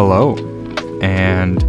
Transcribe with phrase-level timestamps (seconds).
[0.00, 0.36] Hello,
[1.02, 1.60] and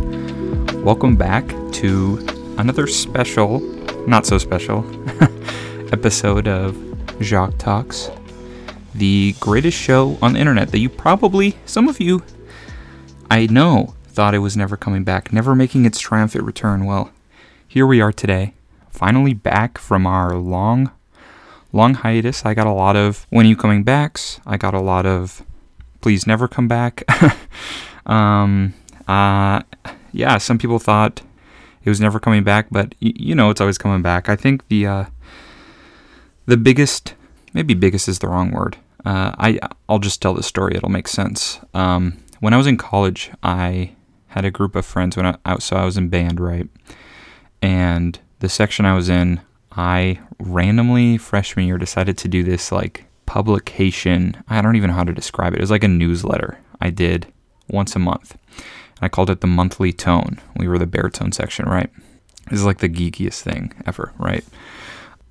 [0.86, 2.24] welcome back to
[2.60, 3.60] another special,
[4.08, 4.86] not so special,
[5.92, 6.78] episode of
[7.24, 8.12] Jacques Talks,
[8.94, 12.24] the greatest show on the internet that you probably, some of you,
[13.32, 16.86] I know, thought it was never coming back, never making its triumphant return.
[16.86, 17.12] Well,
[17.68, 18.54] here we are today,
[18.92, 20.92] finally back from our long,
[21.74, 22.46] long hiatus.
[22.46, 24.40] I got a lot of when are you coming backs.
[24.46, 25.44] I got a lot of
[26.02, 27.04] please never come back.
[28.10, 28.74] um,
[29.08, 29.62] uh,
[30.12, 31.22] yeah, some people thought
[31.84, 34.28] it was never coming back, but y- you know it's always coming back.
[34.28, 35.06] I think the uh,
[36.46, 37.14] the biggest,
[37.54, 38.78] maybe biggest is the wrong word.
[39.06, 41.60] Uh, I I'll just tell the story; it'll make sense.
[41.74, 43.94] Um, when I was in college, I
[44.28, 46.68] had a group of friends when I so I was in band, right?
[47.62, 53.06] And the section I was in, I randomly freshman year decided to do this like
[53.26, 54.42] publication.
[54.48, 55.58] I don't even know how to describe it.
[55.58, 57.28] It was like a newsletter I did
[57.70, 58.38] once a month.
[59.02, 60.40] I called it the monthly tone.
[60.58, 61.90] We were the baritone section, right?
[62.50, 64.44] This is like the geekiest thing ever, right?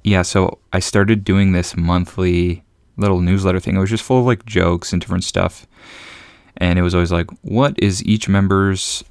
[0.05, 2.62] Yeah, so I started doing this monthly
[2.97, 3.77] little newsletter thing.
[3.77, 5.67] It was just full of like jokes and different stuff.
[6.56, 9.05] And it was always like, what is each member's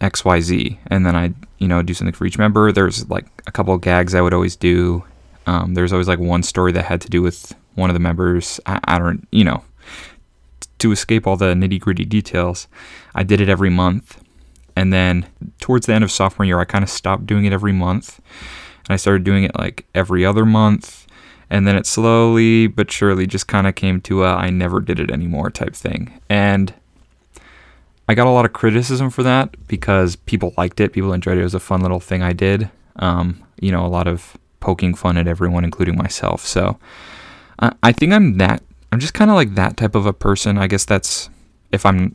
[0.00, 0.78] XYZ?
[0.88, 2.70] And then I'd, you know, do something for each member.
[2.70, 5.04] There's like a couple of gags I would always do.
[5.46, 8.60] Um, there's always like one story that had to do with one of the members.
[8.66, 9.64] I, I don't, you know,
[10.82, 12.68] to escape all the nitty gritty details,
[13.14, 14.22] I did it every month.
[14.74, 15.26] And then
[15.60, 18.20] towards the end of sophomore year, I kind of stopped doing it every month.
[18.88, 21.06] And I started doing it like every other month.
[21.50, 24.98] And then it slowly but surely just kind of came to a I never did
[24.98, 26.20] it anymore type thing.
[26.28, 26.74] And
[28.08, 30.92] I got a lot of criticism for that because people liked it.
[30.92, 31.42] People enjoyed it.
[31.42, 32.70] It was a fun little thing I did.
[32.96, 36.44] Um, you know, a lot of poking fun at everyone, including myself.
[36.44, 36.78] So
[37.60, 38.62] I, I think I'm that.
[38.92, 40.58] I'm just kind of like that type of a person.
[40.58, 41.30] I guess that's
[41.72, 42.14] if I'm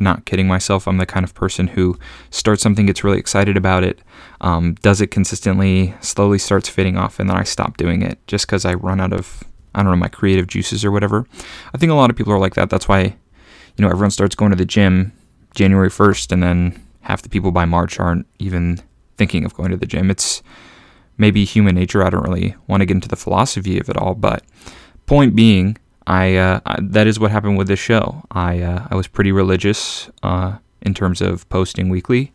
[0.00, 0.88] not kidding myself.
[0.88, 1.96] I'm the kind of person who
[2.30, 4.00] starts something, gets really excited about it,
[4.40, 8.46] um, does it consistently, slowly starts fading off, and then I stop doing it just
[8.46, 9.44] because I run out of
[9.74, 11.26] I don't know my creative juices or whatever.
[11.72, 12.70] I think a lot of people are like that.
[12.70, 15.12] That's why you know everyone starts going to the gym
[15.54, 18.80] January 1st, and then half the people by March aren't even
[19.16, 20.10] thinking of going to the gym.
[20.10, 20.42] It's
[21.18, 22.02] maybe human nature.
[22.02, 24.42] I don't really want to get into the philosophy of it all, but
[25.06, 28.24] point being, I, uh, I that is what happened with this show.
[28.30, 32.32] I uh, I was pretty religious uh, in terms of posting weekly,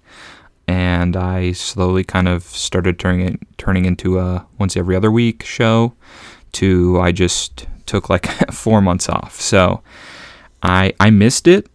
[0.68, 5.44] and I slowly kind of started turning it turning into a once every other week
[5.44, 5.94] show.
[6.54, 9.82] To I just took like four months off, so
[10.64, 11.68] I I missed it.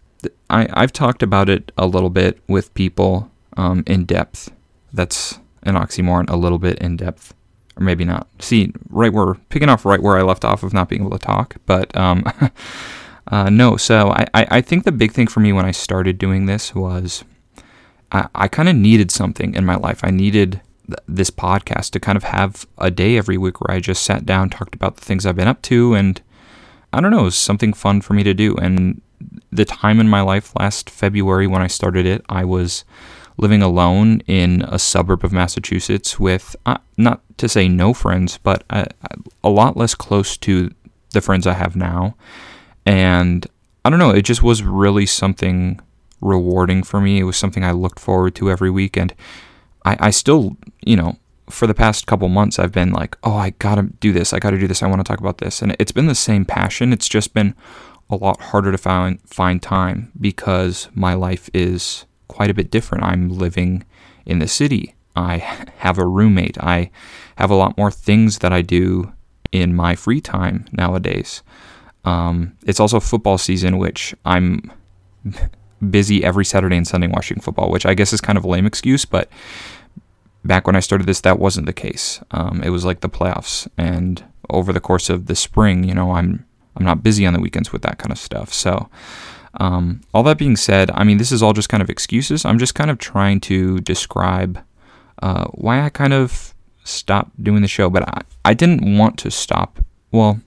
[0.51, 4.51] I I've talked about it a little bit with people um, in depth.
[4.93, 7.35] That's an oxymoron, a little bit in depth
[7.77, 8.29] or maybe not.
[8.41, 11.25] See, right where picking off right where I left off of not being able to
[11.25, 12.25] talk, but um,
[13.29, 13.77] uh, no.
[13.77, 17.25] So I, I think the big thing for me when I started doing this was
[18.13, 20.01] I, I kind of needed something in my life.
[20.03, 23.81] I needed th- this podcast to kind of have a day every week where I
[23.81, 26.21] just sat down, talked about the things I've been up to, and
[26.93, 28.57] I don't know, it was something fun for me to do.
[28.57, 29.01] And
[29.51, 32.85] the time in my life last February when I started it, I was
[33.37, 38.65] living alone in a suburb of Massachusetts with, uh, not to say no friends, but
[38.71, 38.87] a,
[39.43, 40.71] a, lot less close to
[41.11, 42.15] the friends I have now.
[42.87, 43.47] And
[43.85, 45.81] I don't know, it just was really something
[46.21, 47.19] rewarding for me.
[47.19, 48.97] It was something I looked forward to every week.
[48.97, 49.13] And
[49.85, 51.19] I, I still, you know,
[51.51, 54.33] for the past couple months, I've been like, oh, I gotta do this.
[54.33, 54.83] I gotta do this.
[54.83, 55.61] I wanna talk about this.
[55.61, 56.93] And it's been the same passion.
[56.93, 57.55] It's just been
[58.09, 63.05] a lot harder to find, find time because my life is quite a bit different.
[63.05, 63.85] I'm living
[64.27, 64.97] in the city.
[65.15, 65.37] I
[65.79, 66.59] have a roommate.
[66.59, 66.91] I
[67.37, 69.13] have a lot more things that I do
[69.53, 71.45] in my free time nowadays.
[72.05, 74.73] Um, it's also football season, which I'm
[75.91, 78.67] busy every Saturday and Sunday watching football, which I guess is kind of a lame
[78.67, 79.29] excuse, but
[80.45, 82.21] back when I started this, that wasn't the case.
[82.33, 86.11] Um, it was like the playoffs, and over the course of the spring, you know,
[86.13, 86.45] I'm
[86.77, 88.53] I'm not busy on the weekends with that kind of stuff.
[88.53, 88.89] So
[89.61, 92.45] um, all that being said, I mean, this is all just kind of excuses.
[92.45, 94.59] I'm just kind of trying to describe
[95.23, 96.55] uh, why I kind of
[96.85, 99.81] stopped doing the show, but I, I didn't want to stop.
[100.13, 100.41] Well,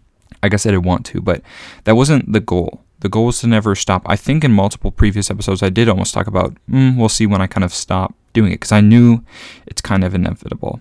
[0.43, 1.41] I guess I did want to, but
[1.85, 2.83] that wasn't the goal.
[2.99, 4.03] The goal was to never stop.
[4.05, 7.41] I think in multiple previous episodes, I did almost talk about, mm, we'll see when
[7.41, 9.23] I kind of stop doing it, because I knew
[9.67, 10.79] it's kind of inevitable.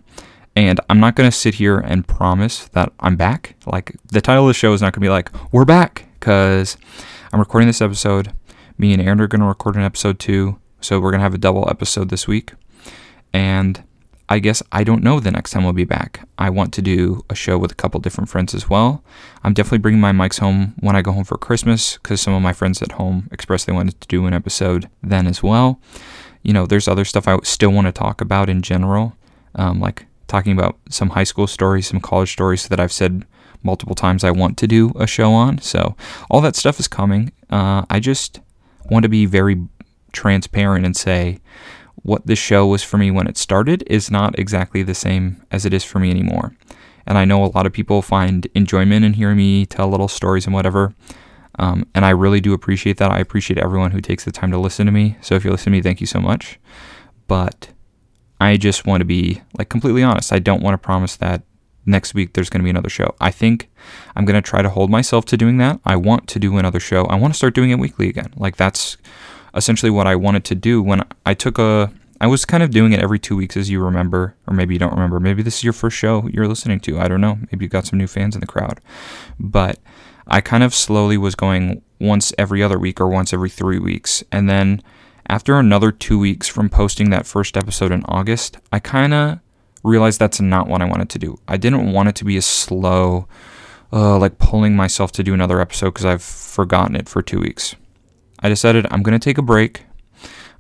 [0.55, 3.57] And I'm not going to sit here and promise that I'm back.
[3.67, 6.77] Like, the title of the show is not going to be like, we're back, because
[7.33, 8.33] I'm recording this episode.
[8.79, 10.59] Me and Aaron are going to record an episode too.
[10.81, 12.53] So we're going to have a double episode this week.
[13.33, 13.85] And
[14.29, 16.29] I guess I don't know the next time we'll be back.
[16.37, 19.05] I want to do a show with a couple different friends as well.
[19.45, 22.43] I'm definitely bringing my mics home when I go home for Christmas because some of
[22.43, 25.81] my friends at home expressed they wanted to do an episode then as well.
[26.43, 29.17] You know, there's other stuff I still want to talk about in general,
[29.55, 33.25] um, like talking about some high school stories, some college stories that I've said
[33.63, 35.59] multiple times I want to do a show on.
[35.59, 35.97] So
[36.31, 37.33] all that stuff is coming.
[37.51, 38.41] Uh, I just
[38.91, 39.63] want to be very
[40.13, 41.41] transparent and say
[42.03, 45.67] what this show was for me when it started is not exactly the same as
[45.67, 46.57] it is for me anymore.
[47.07, 50.47] And I know a lot of people find enjoyment in hearing me tell little stories
[50.47, 50.95] and whatever.
[51.59, 53.11] Um, and I really do appreciate that.
[53.11, 55.17] I appreciate everyone who takes the time to listen to me.
[55.21, 56.59] So if you listen to me, thank you so much.
[57.29, 57.71] But
[58.41, 60.33] I just want to be like completely honest.
[60.33, 61.43] I don't want to promise that
[61.87, 63.15] next week there's going to be another show.
[63.21, 63.71] I think
[64.15, 65.81] I'm going to try to hold myself to doing that.
[65.85, 67.05] I want to do another show.
[67.05, 68.33] I want to start doing it weekly again.
[68.37, 68.97] Like that's
[69.55, 71.93] essentially what I wanted to do when I took a.
[72.19, 74.79] I was kind of doing it every two weeks, as you remember, or maybe you
[74.79, 75.21] don't remember.
[75.21, 76.99] Maybe this is your first show you're listening to.
[76.99, 77.39] I don't know.
[77.53, 78.81] Maybe you got some new fans in the crowd.
[79.39, 79.79] But
[80.27, 84.25] I kind of slowly was going once every other week or once every three weeks.
[84.33, 84.83] And then
[85.29, 89.41] after another two weeks from posting that first episode in August, I kind of
[89.87, 91.39] realized that's not what I wanted to do.
[91.49, 93.29] I didn't want it to be a slow,
[93.93, 97.75] uh, like pulling myself to do another episode because I've forgotten it for two weeks.
[98.41, 99.85] I decided I'm going to take a break.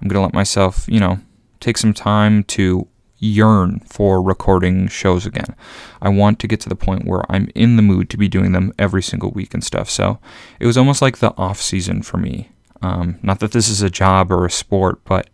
[0.01, 1.21] I'm going to let myself, you know,
[1.61, 2.89] take some time to
[3.19, 5.55] yearn for recording shows again.
[6.03, 8.53] I want to get to the point where I'm in the mood to be doing
[8.53, 9.89] them every single week and stuff.
[9.89, 10.19] So
[10.61, 12.51] it was almost like the off season for me.
[12.83, 15.31] Um, not that this is a job or a sport, but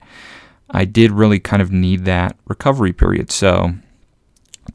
[0.70, 3.30] I did really kind of need that recovery period.
[3.30, 3.74] So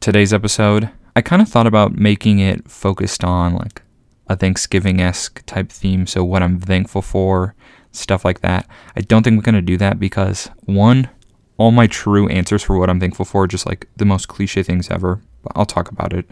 [0.00, 3.82] today's episode, I kind of thought about making it focused on like
[4.28, 6.06] a Thanksgiving esque type theme.
[6.06, 7.54] So, what I'm thankful for,
[7.92, 8.68] stuff like that.
[8.96, 11.08] I don't think we're going to do that because, one,
[11.56, 14.62] all my true answers for what I'm thankful for are just like the most cliche
[14.62, 15.20] things ever.
[15.42, 16.28] But I'll talk about it.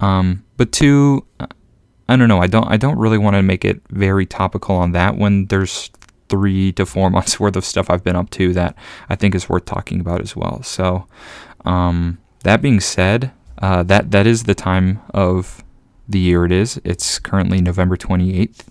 [0.00, 1.26] Um, but two,
[2.08, 2.40] I don't know.
[2.40, 2.68] I don't.
[2.68, 5.90] I don't really want to make it very topical on that when there's
[6.28, 8.76] three to four months worth of stuff I've been up to that
[9.08, 10.62] I think is worth talking about as well.
[10.62, 11.06] So,
[11.64, 15.62] um, that being said, uh, that that is the time of
[16.08, 16.80] the year it is.
[16.84, 18.66] It's currently November 28th.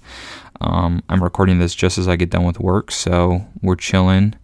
[0.61, 4.35] Um, I'm recording this just as I get done with work, so we're chilling.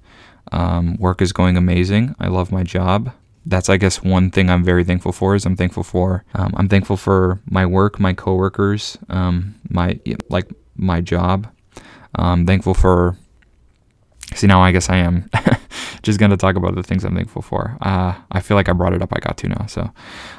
[0.51, 2.15] Um, work is going amazing.
[2.19, 3.11] I love my job.
[3.45, 5.35] That's, I guess, one thing I'm very thankful for.
[5.35, 9.99] Is I'm thankful for um, I'm thankful for my work, my coworkers, um, my
[10.29, 11.47] like my job.
[12.15, 13.17] I'm thankful for.
[14.33, 15.29] See now, I guess I am
[16.01, 17.77] just gonna talk about the things I'm thankful for.
[17.81, 19.13] Uh, I feel like I brought it up.
[19.13, 19.91] I got to now, so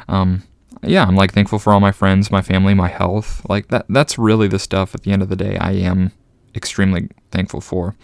[0.09, 0.43] um,
[0.83, 3.45] yeah, I'm like thankful for all my friends, my family, my health.
[3.49, 6.13] Like that that's really the stuff at the end of the day I am
[6.55, 7.95] extremely thankful for.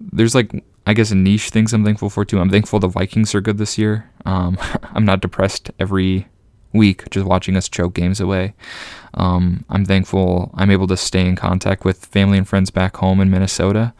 [0.00, 2.38] There's like I guess niche things I'm thankful for too.
[2.38, 4.10] I'm thankful the Vikings are good this year.
[4.24, 4.58] Um,
[4.94, 6.28] I'm not depressed every
[6.72, 8.54] week just watching us choke games away.
[9.14, 13.20] Um, I'm thankful I'm able to stay in contact with family and friends back home
[13.20, 13.94] in Minnesota.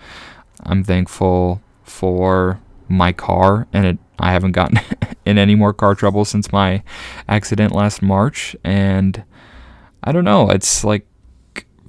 [0.62, 4.80] I'm thankful for my car and it I haven't gotten
[5.26, 6.82] in any more car trouble since my
[7.28, 9.22] accident last March and
[10.02, 11.06] I don't know, it's like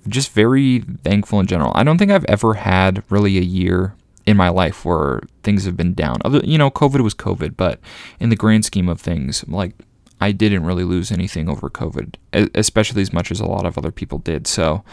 [0.07, 1.71] just very thankful in general.
[1.75, 5.77] I don't think I've ever had really a year in my life where things have
[5.77, 6.17] been down.
[6.25, 7.79] Other, you know, COVID was COVID, but
[8.19, 9.74] in the grand scheme of things, like
[10.19, 12.15] I didn't really lose anything over COVID,
[12.55, 14.47] especially as much as a lot of other people did.
[14.47, 14.83] So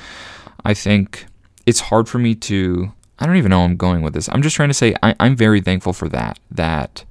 [0.64, 1.26] I think
[1.66, 4.28] it's hard for me to I don't even know I'm going with this.
[4.28, 6.38] I'm just trying to say I, I'm very thankful for that.
[6.50, 7.04] That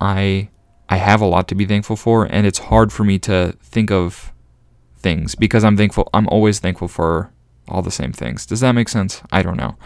[0.00, 0.48] I
[0.88, 3.90] I have a lot to be thankful for, and it's hard for me to think
[3.90, 4.32] of
[4.96, 6.08] things because I'm thankful.
[6.12, 7.32] I'm always thankful for
[7.68, 8.44] all the same things.
[8.44, 9.22] Does that make sense?
[9.30, 9.76] I don't know,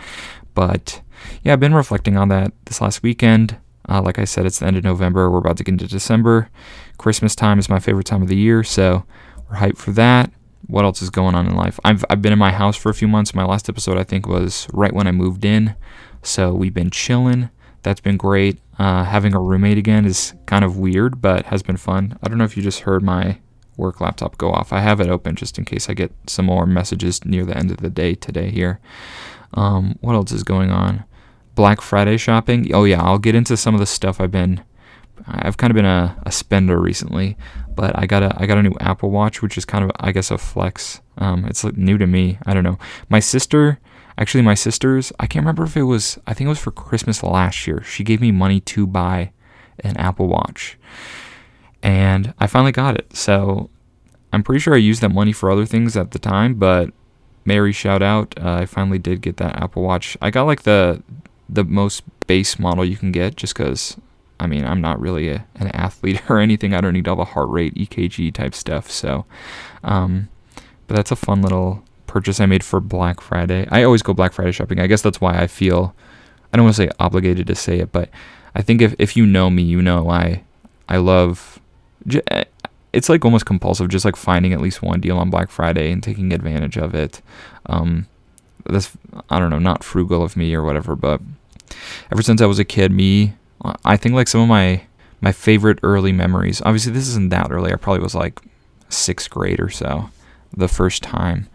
[0.55, 1.03] but
[1.43, 3.59] yeah, I've been reflecting on that this last weekend.
[3.87, 5.31] Uh, like I said, it's the end of November.
[5.31, 6.49] We're about to get into December.
[6.97, 9.05] Christmas time is my favorite time of the year, so
[9.51, 10.31] we're hyped for that
[10.67, 11.79] what else is going on in life?
[11.85, 13.35] I've I've been in my house for a few months.
[13.35, 15.75] My last episode I think was right when I moved in,
[16.23, 17.51] so we've been chilling.
[17.83, 18.61] That's been great.
[18.79, 22.19] Uh, having a roommate again is kind of weird, but has been fun.
[22.23, 23.39] I don't know if you just heard my
[23.77, 24.73] work laptop go off.
[24.73, 27.71] I have it open just in case I get some more messages near the end
[27.71, 28.81] of the day today here.
[29.53, 31.05] Um, what else is going on?
[31.55, 32.75] Black Friday shopping.
[32.75, 34.65] Oh yeah, I'll get into some of the stuff I've been
[35.27, 37.37] I've kind of been a, a spender recently,
[37.75, 40.13] but I got a I got a new Apple Watch, which is kind of I
[40.13, 41.01] guess a flex.
[41.19, 42.39] Um, it's new to me.
[42.47, 42.79] I don't know.
[43.09, 43.79] My sister,
[44.19, 45.13] actually, my sister's.
[45.21, 46.19] I can't remember if it was.
[46.27, 47.83] I think it was for Christmas last year.
[47.83, 49.33] She gave me money to buy
[49.81, 50.79] an Apple Watch,
[51.83, 53.17] and I finally got it.
[53.17, 53.71] So
[54.33, 56.91] I'm pretty sure I used that money for other things at the time, but
[57.45, 58.35] Mary shout out.
[58.39, 60.17] Uh, I finally did get that Apple Watch.
[60.21, 61.03] I got like the
[61.49, 63.97] the most base model you can get, just because
[64.41, 66.75] I mean, I'm not really a, an athlete or anything.
[66.75, 68.91] I don't need all the heart rate, EKG type stuff.
[68.91, 69.25] So,
[69.83, 70.29] um,
[70.87, 73.67] but that's a fun little purchase I made for Black Friday.
[73.71, 74.81] I always go Black Friday shopping.
[74.81, 75.95] I guess that's why I feel
[76.53, 78.09] I don't want to say obligated to say it, but
[78.55, 80.45] I think if, if you know me, you know I
[80.89, 81.61] I love
[82.93, 86.03] it's like almost compulsive just like finding at least one deal on Black Friday and
[86.03, 87.21] taking advantage of it.
[87.67, 88.07] Um,
[88.67, 88.97] that's
[89.31, 91.21] I don't know, not frugal of me or whatever, but
[92.13, 93.35] ever since I was a kid, me
[93.85, 94.83] I think like some of my
[95.21, 96.61] my favorite early memories.
[96.65, 97.73] Obviously, this isn't that early.
[97.73, 98.41] I probably was like
[98.89, 100.11] sixth grade or so
[100.55, 101.49] the first time,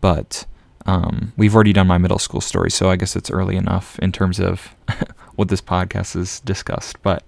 [0.00, 0.46] but
[0.86, 4.12] um, we've already done my middle school story, so I guess it's early enough in
[4.12, 4.74] terms of
[5.36, 7.00] what this podcast has discussed.
[7.02, 7.24] But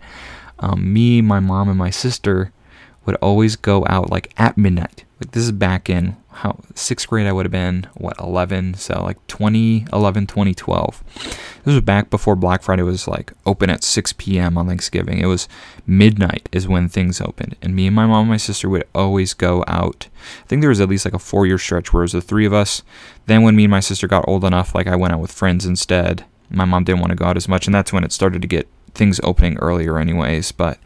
[0.59, 2.53] um, me, my mom, and my sister
[3.07, 5.05] would always go out like at midnight.
[5.21, 9.03] Like this is back in how sixth grade I would have been what 11 so
[9.03, 14.59] like 2011 2012 this was back before Black Friday was like open at 6 p.m.
[14.59, 15.49] on Thanksgiving it was
[15.87, 19.35] midnight is when things opened and me and my mom and my sister would always
[19.35, 20.09] go out
[20.45, 22.21] I think there was at least like a four year stretch where it was the
[22.21, 22.83] three of us
[23.27, 25.67] then when me and my sister got old enough like I went out with friends
[25.67, 28.43] instead my mom didn't want to go out as much and that's when it started
[28.43, 30.79] to get things opening earlier anyways but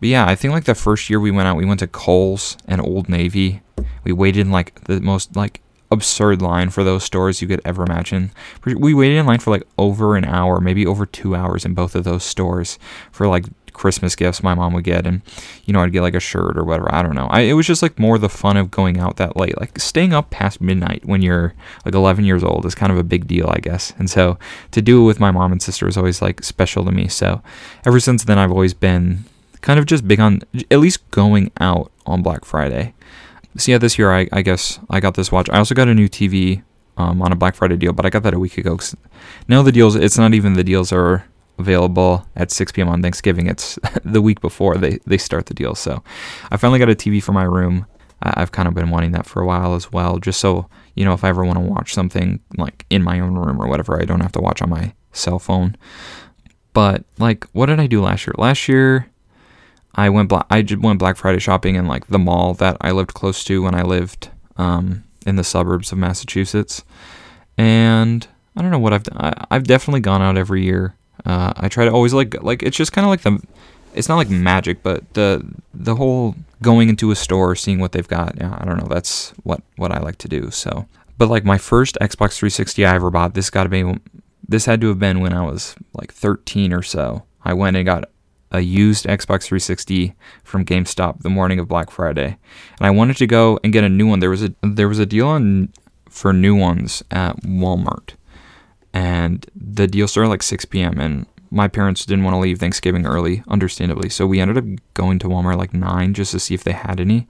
[0.00, 2.56] but yeah, I think like the first year we went out, we went to Kohl's
[2.66, 3.62] and Old Navy.
[4.04, 7.82] We waited in like the most like absurd line for those stores you could ever
[7.82, 8.30] imagine.
[8.64, 11.94] We waited in line for like over an hour, maybe over two hours in both
[11.94, 12.78] of those stores
[13.10, 13.46] for like
[13.78, 15.22] Christmas gifts my mom would get, and
[15.64, 16.92] you know I'd get like a shirt or whatever.
[16.92, 17.28] I don't know.
[17.28, 20.12] I, it was just like more the fun of going out that late, like staying
[20.12, 21.54] up past midnight when you're
[21.84, 23.94] like 11 years old is kind of a big deal, I guess.
[23.98, 24.38] And so
[24.72, 27.08] to do it with my mom and sister was always like special to me.
[27.08, 27.40] So
[27.86, 29.24] ever since then, I've always been
[29.60, 32.94] kind of just big on at least going out on Black Friday.
[33.58, 35.50] So yeah, this year I, I guess I got this watch.
[35.50, 36.62] I also got a new TV
[36.96, 38.78] um, on a Black Friday deal, but I got that a week ago.
[39.48, 41.24] Now the deals, it's not even the deals are
[41.58, 42.88] available at 6 p.m.
[42.88, 43.48] on Thanksgiving.
[43.48, 45.74] It's the week before they, they start the deal.
[45.74, 46.02] So
[46.50, 47.86] I finally got a TV for my room.
[48.22, 51.12] I've kind of been wanting that for a while as well, just so, you know,
[51.12, 54.04] if I ever want to watch something like in my own room or whatever, I
[54.04, 55.76] don't have to watch on my cell phone.
[56.72, 58.34] But like, what did I do last year?
[58.36, 59.08] Last year,
[59.98, 63.14] I went bla- I went Black Friday shopping in like the mall that I lived
[63.14, 66.84] close to when I lived um, in the suburbs of Massachusetts,
[67.58, 68.24] and
[68.56, 69.18] I don't know what I've done.
[69.18, 70.94] I, I've definitely gone out every year.
[71.26, 73.42] Uh, I try to always like like it's just kind of like the
[73.92, 78.06] it's not like magic, but the the whole going into a store, seeing what they've
[78.06, 78.36] got.
[78.36, 78.86] Yeah, I don't know.
[78.86, 80.52] That's what what I like to do.
[80.52, 80.86] So,
[81.18, 83.98] but like my first Xbox 360 I ever bought, this got to be
[84.48, 87.24] this had to have been when I was like 13 or so.
[87.44, 88.08] I went and got
[88.50, 92.38] a used Xbox 360 from GameStop the morning of Black Friday,
[92.78, 94.20] and I wanted to go and get a new one.
[94.20, 95.72] There was a there was a deal on
[96.08, 98.14] for new ones at Walmart,
[98.92, 100.98] and the deal started like 6 p.m.
[100.98, 104.10] and my parents didn't want to leave Thanksgiving early, understandably.
[104.10, 107.00] So we ended up going to Walmart like nine just to see if they had
[107.00, 107.26] any,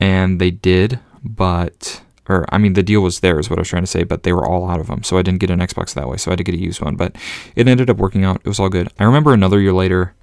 [0.00, 3.68] and they did, but or I mean, the deal was there, is what I was
[3.68, 5.02] trying to say, but they were all out of them.
[5.02, 6.16] So I didn't get an Xbox that way.
[6.16, 7.16] So I had to get a used one, but
[7.54, 8.40] it ended up working out.
[8.44, 8.88] It was all good.
[8.98, 10.14] I remember another year later,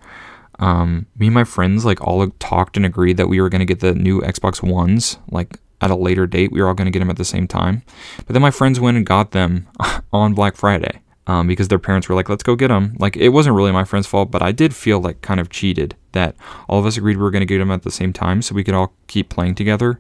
[0.59, 3.65] um, me and my friends like all talked and agreed that we were going to
[3.65, 6.51] get the new Xbox Ones like at a later date.
[6.51, 7.83] We were all going to get them at the same time.
[8.25, 9.67] But then my friends went and got them
[10.13, 12.95] on Black Friday um, because their parents were like, let's go get them.
[12.99, 15.95] Like, it wasn't really my friend's fault, but I did feel like kind of cheated
[16.13, 16.35] that
[16.69, 18.55] all of us agreed we were going to get them at the same time so
[18.55, 19.99] we could all keep playing together.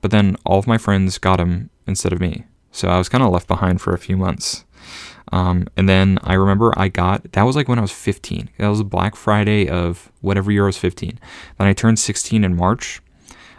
[0.00, 2.44] But then all of my friends got them instead of me.
[2.72, 4.64] So I was kind of left behind for a few months.
[5.32, 8.50] Um, and then I remember I got that was like when I was 15.
[8.58, 11.18] That was Black Friday of whatever year I was 15.
[11.58, 13.00] Then I turned 16 in March.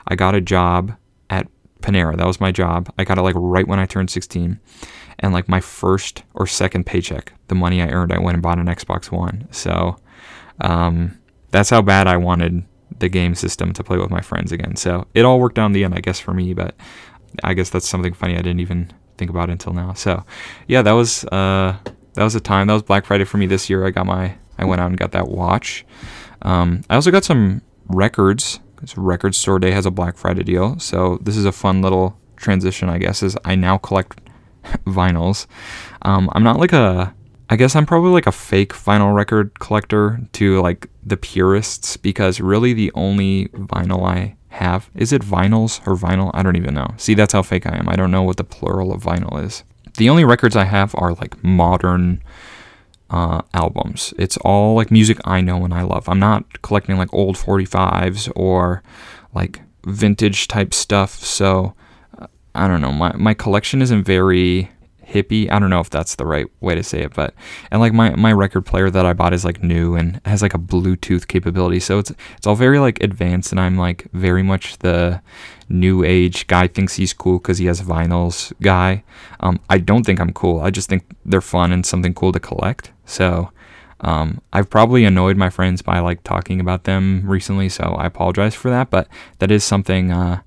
[0.08, 0.94] I got a job
[1.30, 1.48] at
[1.82, 2.18] Panera.
[2.18, 2.92] That was my job.
[2.98, 4.60] I got it like right when I turned 16.
[5.20, 8.60] And like my first or second paycheck, the money I earned, I went and bought
[8.60, 9.48] an Xbox One.
[9.52, 9.98] So
[10.62, 11.20] um,
[11.52, 12.64] that's how bad I wanted
[13.00, 14.76] the game system to play with my friends again.
[14.76, 16.54] So it all worked out in the end, I guess, for me.
[16.54, 16.76] But
[17.44, 19.94] I guess that's something funny I didn't even think about until now.
[19.94, 20.26] So,
[20.68, 21.78] yeah, that was uh,
[22.16, 22.66] that was a time.
[22.66, 23.86] That was Black Friday for me this year.
[23.86, 25.86] I got my I went out and got that watch.
[26.42, 28.60] Um, I also got some records.
[28.98, 30.80] Record Store Day has a Black Friday deal.
[30.80, 33.22] So this is a fun little transition, I guess.
[33.22, 34.20] Is I now collect
[34.88, 35.46] vinyls.
[36.02, 37.14] Um, I'm not like a
[37.48, 42.40] I guess I'm probably like a fake vinyl record collector to like the purists because
[42.40, 44.90] really the only vinyl I have.
[44.96, 46.32] Is it vinyls or vinyl?
[46.34, 46.94] I don't even know.
[46.98, 47.90] See, that's how fake I am.
[47.90, 49.64] I don't know what the plural of vinyl is.
[49.98, 52.22] The only records I have are like modern
[53.10, 54.14] uh, albums.
[54.18, 56.08] It's all like music I know and I love.
[56.08, 58.84] I'm not collecting like old 45s or
[59.34, 61.12] like vintage type stuff.
[61.16, 61.74] So
[62.20, 62.94] uh, I don't know.
[62.94, 64.72] My, my collection isn't very
[65.12, 65.52] hippie.
[65.52, 67.34] I don't know if that's the right way to say it, but
[67.72, 70.54] and like my my record player that I bought is like new and has like
[70.54, 74.78] a Bluetooth capability, so it's it's all very like advanced, and I'm like very much
[74.80, 75.22] the
[75.70, 79.04] new age guy thinks he's cool because he has vinyls guy.
[79.40, 80.62] Um, I don't think I'm cool.
[80.62, 82.92] I just think they're fun and something cool to collect.
[83.06, 83.52] So.
[84.04, 88.56] Um, I've probably annoyed my friends by like talking about them recently, so I apologize
[88.56, 88.90] for that.
[88.90, 90.42] But that is something uh,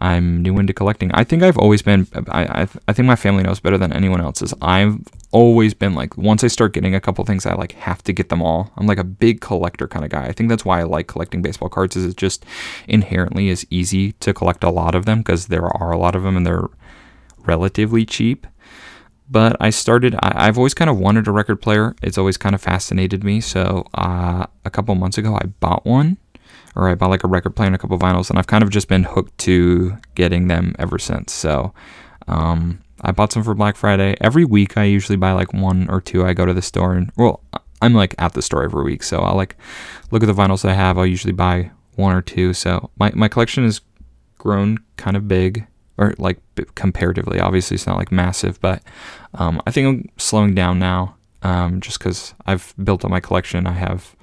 [0.00, 1.10] I'm new into collecting.
[1.12, 2.06] I think I've always been.
[2.28, 4.54] I, I, I think my family knows better than anyone else's.
[4.62, 4.98] I've
[5.30, 8.30] always been like once I start getting a couple things, I like have to get
[8.30, 8.72] them all.
[8.76, 10.24] I'm like a big collector kind of guy.
[10.24, 11.96] I think that's why I like collecting baseball cards.
[11.96, 12.46] Is it just
[12.88, 16.22] inherently is easy to collect a lot of them because there are a lot of
[16.22, 16.68] them and they're
[17.38, 18.46] relatively cheap.
[19.30, 20.16] But I started.
[20.20, 21.94] I, have always kind of wanted a record player.
[22.02, 23.40] It's always kind of fascinated me.
[23.40, 26.16] So uh, a couple months ago, I bought one
[26.76, 28.70] or I bought like a record player and a couple vinyls, and I've kind of
[28.70, 31.32] just been hooked to getting them ever since.
[31.32, 31.72] So
[32.28, 34.16] um, I bought some for Black Friday.
[34.20, 36.24] Every week I usually buy like one or two.
[36.24, 37.42] I go to the store and well,
[37.82, 39.56] I'm like at the store every week, so I'll like
[40.10, 40.98] look at the vinyls I have.
[40.98, 42.52] I'll usually buy one or two.
[42.52, 43.80] So my my collection has
[44.38, 45.66] grown kind of big,
[45.98, 46.38] or like
[46.74, 47.40] comparatively.
[47.40, 48.82] Obviously, it's not like massive, but
[49.34, 51.16] um, I think I'm slowing down now.
[51.42, 54.14] Um, just because I've built up my collection, I have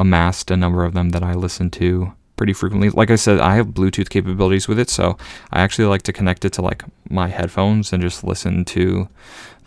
[0.00, 2.88] amassed a number of them that I listen to pretty frequently.
[2.88, 5.18] Like I said, I have Bluetooth capabilities with it, so
[5.52, 9.08] I actually like to connect it to like my headphones and just listen to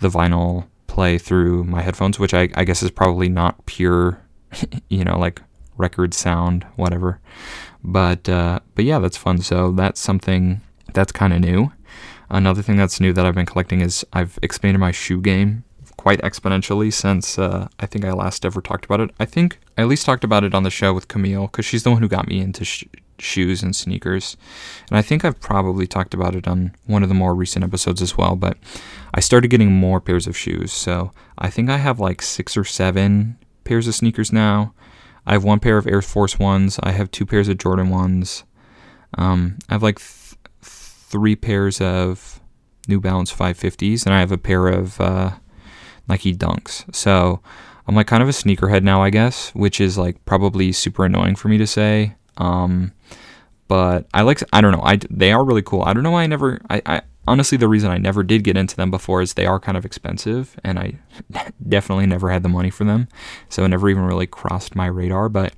[0.01, 4.21] the vinyl play through my headphones, which I, I guess is probably not pure,
[4.89, 5.39] you know, like
[5.77, 7.19] record sound, whatever.
[7.83, 9.37] But uh, but yeah, that's fun.
[9.39, 10.61] So that's something
[10.93, 11.71] that's kind of new.
[12.29, 15.63] Another thing that's new that I've been collecting is I've expanded my shoe game
[16.03, 19.11] quite exponentially since uh, I think I last ever talked about it.
[19.21, 21.83] I think I at least talked about it on the show with Camille because she's
[21.83, 22.83] the one who got me into sh-
[23.19, 24.35] shoes and sneakers.
[24.89, 28.01] And I think I've probably talked about it on one of the more recent episodes
[28.01, 28.35] as well.
[28.35, 28.57] But
[29.13, 30.73] I started getting more pairs of shoes.
[30.73, 34.73] So I think I have like six or seven pairs of sneakers now.
[35.25, 36.81] I have one pair of Air Force Ones.
[36.83, 38.43] I have two pairs of Jordan Ones.
[39.17, 42.41] Um, I have like th- three pairs of
[42.89, 45.35] New Balance 550s, and I have a pair of uh,
[46.07, 46.93] Nike Dunks.
[46.93, 47.41] So
[47.87, 51.35] I'm like kind of a sneakerhead now, I guess, which is like probably super annoying
[51.35, 52.15] for me to say.
[52.37, 52.93] Um,
[53.67, 55.83] but I like I don't know I they are really cool.
[55.83, 58.57] I don't know why I never I, I honestly the reason I never did get
[58.57, 60.99] into them before is they are kind of expensive and I
[61.67, 63.07] definitely never had the money for them,
[63.49, 65.29] so it never even really crossed my radar.
[65.29, 65.53] But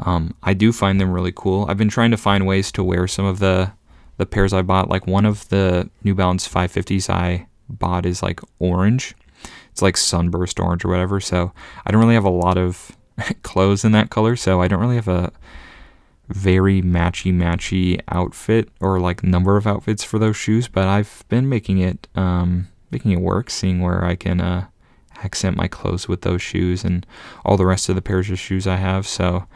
[0.00, 1.66] um, I do find them really cool.
[1.68, 3.72] I've been trying to find ways to wear some of the
[4.16, 4.88] the pairs I bought.
[4.88, 9.14] Like one of the New Balance 550s I bought is like orange,
[9.80, 11.20] it's like sunburst orange or whatever.
[11.20, 11.52] So
[11.86, 12.92] I don't really have a lot of
[13.42, 15.32] clothes in that color, so I don't really have a
[16.28, 20.68] very matchy matchy outfit or like number of outfits for those shoes.
[20.68, 24.66] But I've been making it um, making it work, seeing where I can uh,
[25.22, 27.06] accent my clothes with those shoes and
[27.46, 29.06] all the rest of the pairs of shoes I have.
[29.06, 29.46] So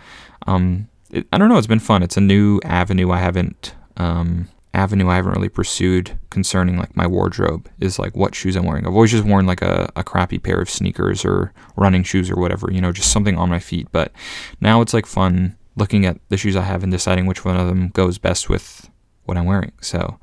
[0.47, 1.59] um, it, I don't know.
[1.59, 2.03] It's been fun.
[2.03, 7.07] It's a new avenue I haven't um, avenue I haven't really pursued concerning like my
[7.07, 8.87] wardrobe is like what shoes I'm wearing.
[8.87, 12.37] I've always just worn like a, a crappy pair of sneakers or running shoes or
[12.37, 13.89] whatever, you know, just something on my feet.
[13.93, 14.13] But
[14.61, 17.67] now it's like fun looking at the shoes I have and deciding which one of
[17.67, 18.91] them goes best with
[19.25, 19.73] what I'm wearing.
[19.81, 20.19] So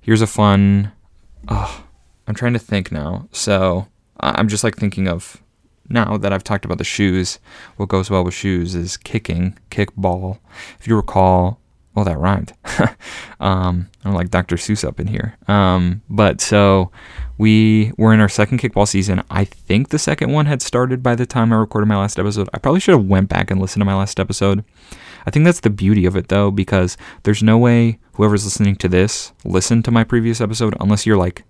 [0.00, 0.92] here's a fun.
[1.48, 1.84] Oh,
[2.26, 3.28] I'm trying to think now.
[3.32, 3.88] So
[4.20, 5.42] I'm just like thinking of
[5.88, 7.38] now that I've talked about the shoes,
[7.76, 10.38] what goes well with shoes is kicking, kickball.
[10.78, 11.60] If you recall,
[11.94, 12.54] well, that rhymed.
[13.40, 14.56] um, I'm like Dr.
[14.56, 15.36] Seuss up in here.
[15.46, 16.90] Um, but so
[17.36, 19.22] we were in our second kickball season.
[19.30, 22.48] I think the second one had started by the time I recorded my last episode.
[22.54, 24.64] I probably should have went back and listened to my last episode.
[25.26, 28.88] I think that's the beauty of it though, because there's no way whoever's listening to
[28.88, 31.44] this listened to my previous episode unless you're like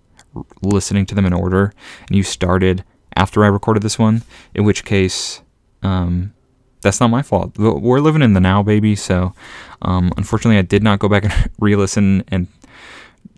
[0.63, 1.73] listening to them in order
[2.09, 4.23] and you started after I recorded this one.
[4.55, 5.43] In which case,
[5.83, 6.35] um,
[6.83, 7.57] that's not my fault.
[7.59, 8.95] We're living in the now, baby.
[8.95, 9.35] So,
[9.83, 12.47] um, unfortunately, I did not go back and re-listen and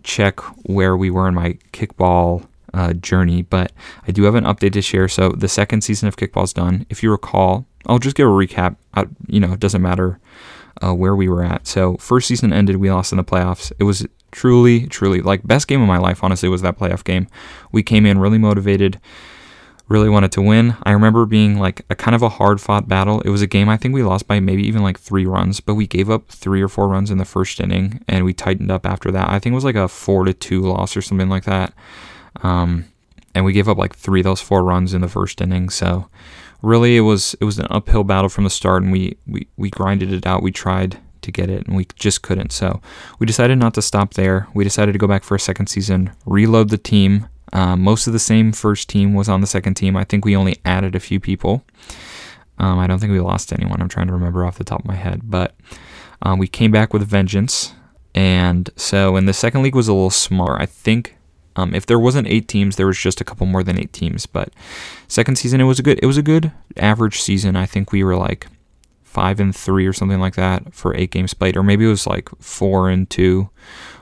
[0.03, 3.71] check where we were in my kickball uh, journey, but
[4.07, 5.07] I do have an update to share.
[5.07, 6.85] So, the second season of kickball's done.
[6.89, 8.75] If you recall, I'll just give a recap.
[8.93, 10.19] Uh, you know, it doesn't matter
[10.83, 11.67] uh, where we were at.
[11.67, 13.71] So, first season ended, we lost in the playoffs.
[13.79, 16.23] It was truly, truly like best game of my life.
[16.23, 17.27] Honestly, was that playoff game.
[17.71, 18.99] We came in really motivated
[19.87, 20.75] really wanted to win.
[20.83, 23.21] I remember being like a kind of a hard fought battle.
[23.21, 25.75] It was a game I think we lost by maybe even like three runs, but
[25.75, 28.85] we gave up three or four runs in the first inning and we tightened up
[28.85, 29.29] after that.
[29.29, 31.73] I think it was like a four to two loss or something like that.
[32.41, 32.85] Um,
[33.35, 35.69] and we gave up like three of those four runs in the first inning.
[35.69, 36.09] So
[36.61, 39.69] really it was it was an uphill battle from the start and we, we, we
[39.69, 40.41] grinded it out.
[40.41, 42.51] We tried to get it and we just couldn't.
[42.51, 42.81] So
[43.19, 44.47] we decided not to stop there.
[44.55, 48.13] We decided to go back for a second season, reload the team, Uh, most of
[48.13, 49.95] the same first team was on the second team.
[49.95, 51.63] I think we only added a few people.
[52.57, 53.81] Um, I don't think we lost anyone.
[53.81, 55.55] I'm trying to remember off the top of my head, but
[56.21, 57.73] uh, we came back with a vengeance.
[58.13, 60.59] And so, in the second league was a little smaller.
[60.59, 61.17] I think
[61.57, 64.25] um, if there wasn't eight teams, there was just a couple more than eight teams.
[64.25, 64.53] But
[65.07, 67.55] second season, it was a good, it was a good average season.
[67.57, 68.47] I think we were like
[69.03, 72.07] five and three or something like that for eight games played, or maybe it was
[72.07, 73.49] like four and two,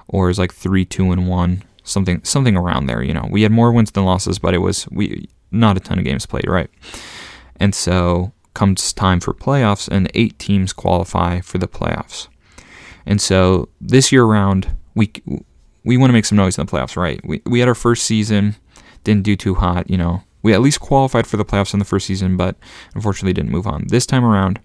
[0.08, 3.04] or it was like three, two and one, something, something around there.
[3.04, 6.00] You know, we had more wins than losses, but it was we not a ton
[6.00, 6.70] of games played, right?
[7.58, 12.28] And so comes time for playoffs, and eight teams qualify for the playoffs.
[13.06, 15.12] And so this year round, we
[15.84, 17.24] we want to make some noise in the playoffs, right?
[17.26, 18.56] We we had our first season,
[19.04, 20.24] didn't do too hot, you know.
[20.42, 22.58] We at least qualified for the playoffs in the first season, but
[22.96, 23.86] unfortunately didn't move on.
[23.88, 24.60] This time around,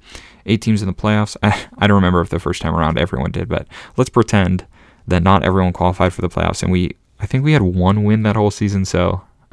[0.44, 1.37] eight teams in the playoffs.
[1.42, 4.66] I, I don't remember if the first time around everyone did, but let's pretend
[5.07, 8.22] that not everyone qualified for the playoffs, and we I think we had one win
[8.22, 9.22] that whole season, so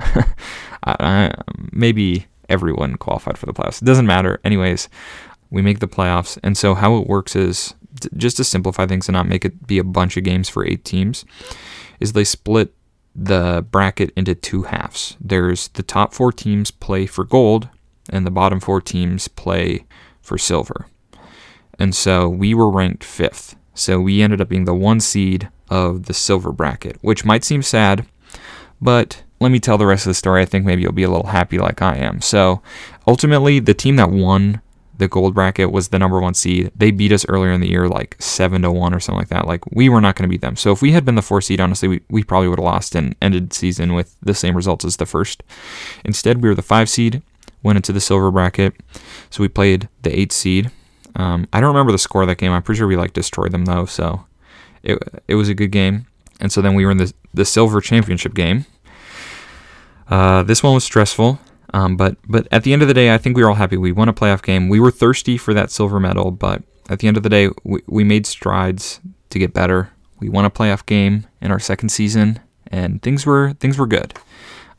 [0.86, 1.34] I,
[1.72, 3.82] maybe everyone qualified for the playoffs.
[3.82, 4.40] It doesn't matter.
[4.44, 4.90] Anyways,
[5.50, 6.38] we make the playoffs.
[6.44, 7.74] And so how it works is
[8.18, 10.84] just to simplify things and not make it be a bunch of games for eight
[10.84, 11.26] teams,
[12.00, 12.74] is they split
[13.16, 15.16] the bracket into two halves.
[15.22, 17.70] There's the top four teams play for gold,
[18.10, 19.86] and the bottom four teams play
[20.22, 20.88] for silver.
[21.80, 23.56] And so we were ranked fifth.
[23.74, 27.62] So we ended up being the one seed of the silver bracket, which might seem
[27.62, 28.06] sad,
[28.82, 30.42] but let me tell the rest of the story.
[30.42, 32.22] I think maybe you'll be a little happy like I am.
[32.22, 32.62] So
[33.08, 34.62] ultimately, the team that won
[34.98, 36.72] the gold bracket was the number one seed.
[36.76, 39.48] They beat us earlier in the year, like seven to one or something like that.
[39.48, 40.56] Like we were not going to beat them.
[40.56, 42.96] So if we had been the four seed, honestly, we, we probably would have lost
[42.96, 45.44] and ended season with the same results as the first.
[46.06, 47.22] Instead, we were the five seed,
[47.62, 48.74] went into the silver bracket.
[49.30, 50.72] So we played the eight seed.
[51.18, 52.52] Um, I don't remember the score of that game.
[52.52, 53.86] I'm pretty sure we like destroyed them though.
[53.86, 54.26] So
[54.86, 56.08] it it was a good game.
[56.40, 58.66] And so then we were in the the silver championship game
[60.08, 61.40] uh, this one was stressful,
[61.74, 63.78] um, but but at the end of the day, I think we were all happy.
[63.78, 64.70] We won a playoff game.
[64.70, 67.82] We were thirsty for that silver medal, but at the end of the day, we,
[67.88, 69.00] we made strides
[69.32, 69.90] to get better.
[70.20, 74.14] We won a playoff game in our second season, and things were things were good.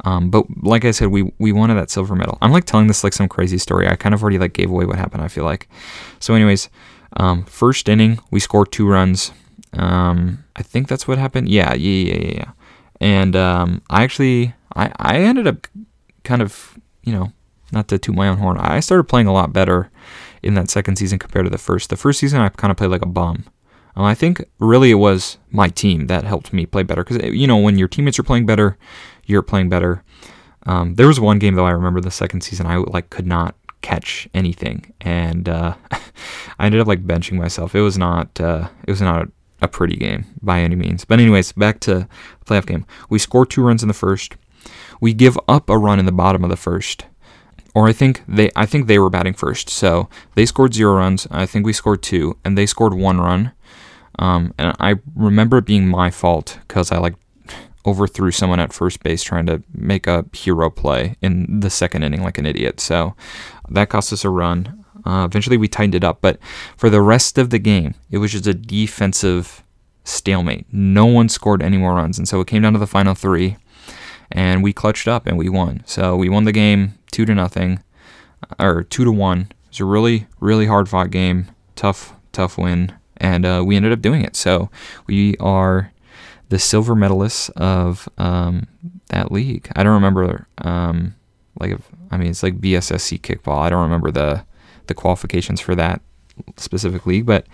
[0.05, 2.39] Um, but like I said, we we wanted that silver medal.
[2.41, 3.89] I'm like telling this like some crazy story.
[3.89, 5.25] I kind of already like gave away what happened.
[5.25, 5.69] I feel like.
[6.21, 6.69] So, anyways,
[7.17, 9.33] um, first inning we scored two runs.
[9.77, 11.49] Um, I think that's what happened.
[11.49, 12.51] Yeah, yeah, yeah, yeah.
[13.01, 15.67] And um, I actually I, I ended up
[16.25, 17.33] kind of, you know,
[17.73, 19.91] not to toot my own horn, I started playing a lot better
[20.43, 21.91] in that second season compared to the first.
[21.91, 23.45] The first season, I kind of played like a bum.
[23.97, 27.47] Um, I think really it was my team that helped me play better because, you
[27.47, 28.77] know, when your teammates are playing better,
[29.25, 30.05] you're playing better.
[30.67, 33.55] Um, there was one game though I remember the second season I like could not
[33.83, 35.77] catch anything, and uh,
[36.59, 37.75] I ended up like benching myself.
[37.75, 39.29] It was not uh, it was not
[39.61, 41.05] a pretty game by any means.
[41.05, 42.87] But anyways, back to the playoff game.
[43.09, 44.35] We score two runs in the first
[45.01, 47.07] we give up a run in the bottom of the first.
[47.75, 49.69] Or I think they I think they were batting first.
[49.69, 51.27] So they scored zero runs.
[51.31, 53.53] I think we scored two, and they scored one run.
[54.19, 57.17] Um, and I remember it being my fault because I like
[57.85, 62.23] overthrew someone at first base trying to make a hero play in the second inning
[62.23, 62.81] like an idiot.
[62.81, 63.15] So
[63.69, 64.85] that cost us a run.
[65.07, 66.39] Uh, eventually we tightened it up, but
[66.77, 69.63] for the rest of the game, it was just a defensive
[70.05, 70.67] stalemate.
[70.73, 73.57] No one scored any more runs, and so it came down to the final three
[74.31, 75.83] and we clutched up and we won.
[75.87, 77.83] So we won the game two to nothing,
[78.59, 79.49] or two to one.
[79.51, 83.93] It was a really, really hard fought game, tough, tough win, and uh, we ended
[83.93, 84.37] up doing it.
[84.37, 84.71] So
[85.07, 85.93] we are
[86.49, 88.67] the silver medalists of um,
[89.09, 89.71] that league.
[89.75, 91.15] I don't remember, um,
[91.59, 93.59] like, if, I mean, it's like BSSC kickball.
[93.59, 94.45] I don't remember the
[94.87, 96.01] the qualifications for that
[96.57, 97.47] specific league, but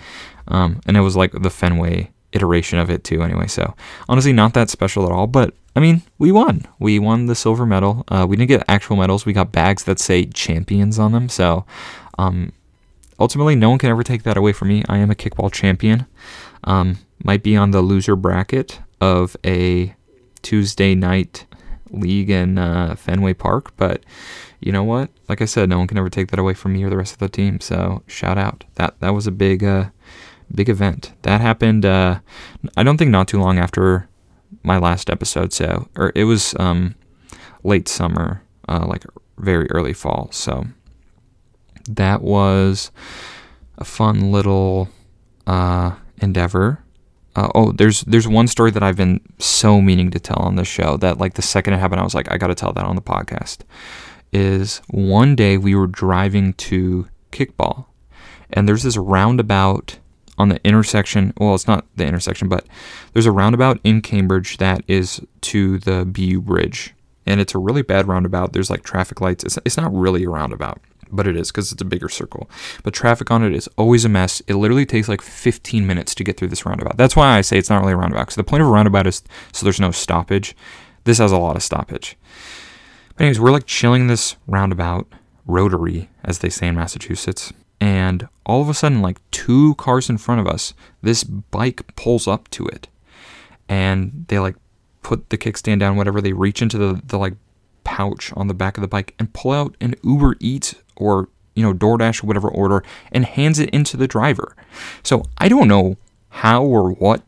[0.48, 3.22] um, and it was like the Fenway iteration of it too.
[3.22, 3.74] Anyway, so
[4.08, 6.66] honestly, not that special at all, but I mean, we won.
[6.78, 8.04] We won the silver medal.
[8.08, 9.24] Uh, we didn't get actual medals.
[9.24, 11.28] We got bags that say champions on them.
[11.28, 11.64] So,
[12.18, 12.52] um,
[13.18, 14.82] ultimately, no one can ever take that away from me.
[14.88, 16.06] I am a kickball champion.
[16.64, 19.94] Um, might be on the loser bracket of a
[20.42, 21.46] Tuesday night
[21.90, 24.02] league in uh, Fenway Park, but
[24.62, 25.10] you know what?
[25.28, 27.12] Like I said, no one can ever take that away from me or the rest
[27.12, 27.60] of the team.
[27.60, 28.64] So, shout out.
[28.76, 29.86] That that was a big, uh,
[30.54, 31.12] big event.
[31.22, 31.84] That happened.
[31.84, 32.20] Uh,
[32.76, 34.08] I don't think not too long after
[34.62, 35.52] my last episode.
[35.52, 36.94] So, or it was um,
[37.64, 39.04] late summer, uh, like
[39.38, 40.28] very early fall.
[40.32, 40.66] So
[41.88, 42.90] that was
[43.78, 44.88] a fun little
[45.46, 46.84] uh, endeavor.
[47.34, 50.64] Uh, oh, there's there's one story that I've been so meaning to tell on the
[50.64, 52.84] show that like the second it happened, I was like, I got to tell that
[52.84, 53.58] on the podcast.
[54.32, 57.86] Is one day we were driving to kickball,
[58.50, 59.98] and there's this roundabout
[60.38, 61.32] on the intersection.
[61.38, 62.66] Well, it's not the intersection, but
[63.12, 66.94] there's a roundabout in Cambridge that is to the BU Bridge,
[67.26, 68.52] and it's a really bad roundabout.
[68.52, 69.44] There's like traffic lights.
[69.44, 72.50] It's, it's not really a roundabout, but it is because it's a bigger circle.
[72.82, 74.40] But traffic on it is always a mess.
[74.46, 76.96] It literally takes like 15 minutes to get through this roundabout.
[76.96, 78.22] That's why I say it's not really a roundabout.
[78.22, 80.56] Because the point of a roundabout is so there's no stoppage.
[81.04, 82.16] This has a lot of stoppage.
[83.16, 85.06] But anyways, we're like chilling this roundabout
[85.46, 87.52] rotary, as they say in Massachusetts.
[87.80, 90.72] And all of a sudden, like two cars in front of us,
[91.02, 92.88] this bike pulls up to it.
[93.68, 94.56] And they like
[95.02, 96.20] put the kickstand down, whatever.
[96.20, 97.34] They reach into the, the like
[97.84, 101.62] pouch on the back of the bike and pull out an Uber Eats or, you
[101.62, 104.54] know, DoorDash, or whatever order, and hands it into the driver.
[105.02, 105.96] So I don't know
[106.28, 107.22] how or what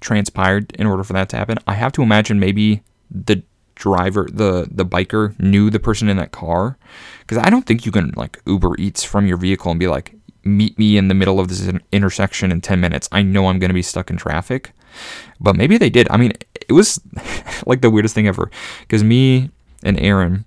[0.00, 1.58] transpired in order for that to happen.
[1.66, 3.42] I have to imagine maybe the
[3.78, 6.76] driver, the the biker knew the person in that car,
[7.20, 10.14] because I don't think you can like Uber Eats from your vehicle and be like,
[10.44, 13.08] meet me in the middle of this intersection in 10 minutes.
[13.12, 14.72] I know I'm going to be stuck in traffic.
[15.40, 16.08] But maybe they did.
[16.10, 16.32] I mean,
[16.68, 17.00] it was
[17.66, 19.50] like the weirdest thing ever because me
[19.84, 20.44] and Aaron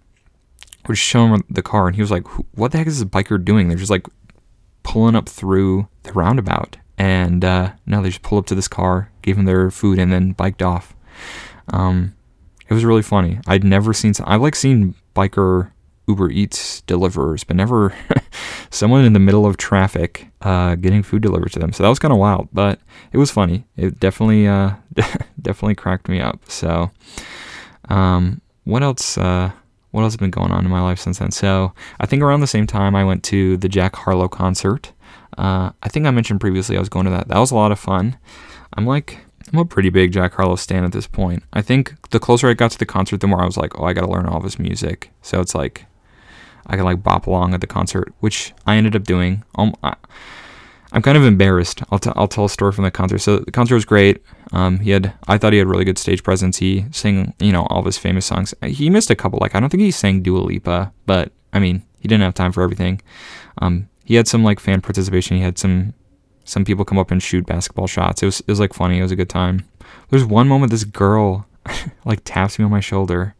[0.87, 3.43] were showing him the car and he was like, What the heck is this biker
[3.43, 3.69] doing?
[3.69, 4.07] They're just like
[4.83, 6.77] pulling up through the roundabout.
[6.97, 10.11] And uh, now they just pulled up to this car, gave them their food, and
[10.11, 10.95] then biked off.
[11.69, 12.15] Um,
[12.71, 13.37] it was really funny.
[13.47, 14.13] I'd never seen.
[14.23, 15.71] I've like seen biker
[16.07, 17.93] Uber Eats deliverers, but never
[18.69, 21.73] someone in the middle of traffic uh, getting food delivered to them.
[21.73, 22.79] So that was kind of wild, but
[23.11, 23.65] it was funny.
[23.75, 24.75] It definitely, uh,
[25.41, 26.39] definitely cracked me up.
[26.49, 26.91] So,
[27.89, 29.17] um, what else?
[29.17, 29.51] Uh,
[29.89, 31.31] what else has been going on in my life since then?
[31.31, 34.93] So I think around the same time I went to the Jack Harlow concert.
[35.37, 37.27] Uh, I think I mentioned previously I was going to that.
[37.27, 38.17] That was a lot of fun.
[38.77, 39.19] I'm like
[39.51, 41.43] I'm a pretty big Jack Harlow stan at this point.
[41.53, 43.85] I think the closer I got to the concert, the more I was like, oh,
[43.85, 45.11] I got to learn all of his music.
[45.21, 45.85] So it's like
[46.67, 49.43] I can like bop along at the concert, which I ended up doing.
[49.55, 49.95] Um, I,
[50.93, 51.83] am kind of embarrassed.
[51.91, 53.19] I'll, t- I'll tell a story from the concert.
[53.19, 54.23] So the concert was great.
[54.51, 56.57] Um, he had, I thought he had really good stage presence.
[56.57, 58.53] He sang, you know, all of his famous songs.
[58.63, 59.39] He missed a couple.
[59.41, 62.51] Like I don't think he sang Dua Lipa, but I mean, he didn't have time
[62.51, 63.01] for everything.
[63.59, 65.37] Um, he had some like fan participation.
[65.37, 65.93] He had some
[66.51, 68.21] some people come up and shoot basketball shots.
[68.21, 68.99] It was it was like funny.
[68.99, 69.65] It was a good time.
[70.09, 71.47] There's one moment this girl
[72.05, 73.35] like taps me on my shoulder,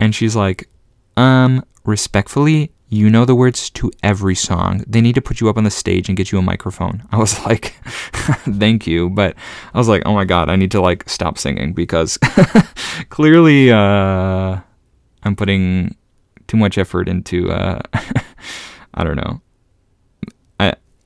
[0.00, 0.68] and she's like,
[1.16, 4.82] "Um, respectfully, you know the words to every song.
[4.88, 7.18] They need to put you up on the stage and get you a microphone." I
[7.18, 7.66] was like,
[8.58, 9.36] "Thank you," but
[9.72, 12.18] I was like, "Oh my god, I need to like stop singing because
[13.10, 14.58] clearly uh,
[15.22, 15.94] I'm putting
[16.48, 17.80] too much effort into uh,
[18.94, 19.40] I don't know."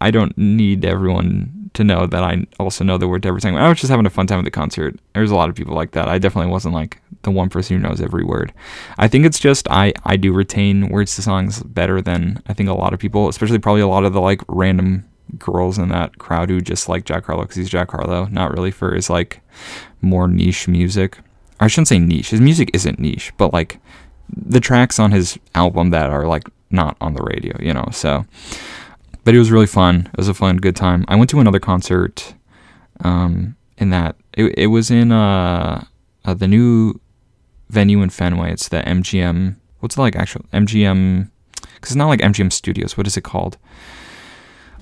[0.05, 3.57] I don't need everyone to know that I also know the word to everything.
[3.57, 5.01] I was just having a fun time at the concert.
[5.15, 6.09] There's a lot of people like that.
[6.09, 8.53] I definitely wasn't like the one person who knows every word.
[8.99, 12.69] I think it's just I I do retain words to songs better than I think
[12.69, 16.19] a lot of people, especially probably a lot of the like random girls in that
[16.19, 19.41] crowd who just like Jack Harlow because he's Jack Harlow, not really for his like
[20.03, 21.17] more niche music.
[21.61, 22.29] I shouldn't say niche.
[22.29, 23.81] His music isn't niche, but like
[24.29, 27.89] the tracks on his album that are like not on the radio, you know.
[27.91, 28.27] So
[29.25, 30.09] but it was really fun.
[30.13, 31.05] It was a fun, good time.
[31.09, 32.35] I went to another concert.
[33.01, 35.85] Um, in that it, it was in uh,
[36.25, 37.01] uh, the new
[37.69, 38.53] venue in Fenway.
[38.53, 39.57] It's the MGM.
[39.81, 41.31] What's it like actual MGM?
[41.55, 42.97] Because it's not like MGM Studios.
[42.97, 43.59] What is it called?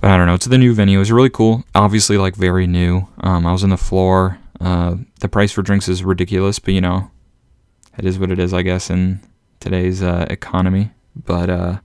[0.01, 0.35] But I don't know.
[0.35, 0.99] It's the new venue.
[0.99, 1.65] It was really cool.
[1.75, 3.09] Obviously, like very new.
[3.19, 4.39] Um, I was on the floor.
[4.61, 7.11] Uh, the price for drinks is ridiculous, but you know,
[7.99, 9.21] it is what it is, I guess, in
[9.61, 10.91] today's uh, economy.
[11.15, 11.79] But, uh,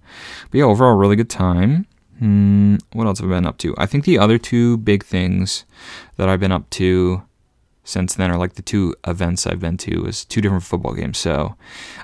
[0.51, 1.85] but yeah, overall, really good time.
[2.19, 3.75] Hmm, what else have I been up to?
[3.77, 5.65] I think the other two big things
[6.17, 7.23] that I've been up to
[7.83, 11.17] since then are like the two events I've been to is two different football games.
[11.17, 11.55] So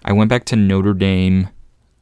[0.05, 1.49] I went back to Notre Dame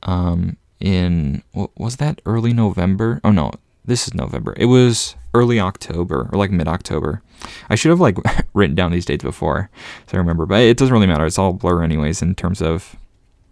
[0.04, 3.22] um, in what was that early November?
[3.24, 3.52] Oh no,
[3.86, 4.54] this is November.
[4.58, 7.24] It was early October or like mid October.
[7.70, 8.18] I should have like
[8.54, 9.70] written down these dates before
[10.08, 11.26] so I remember, but it doesn't really matter.
[11.26, 12.96] It's all blur anyways in terms of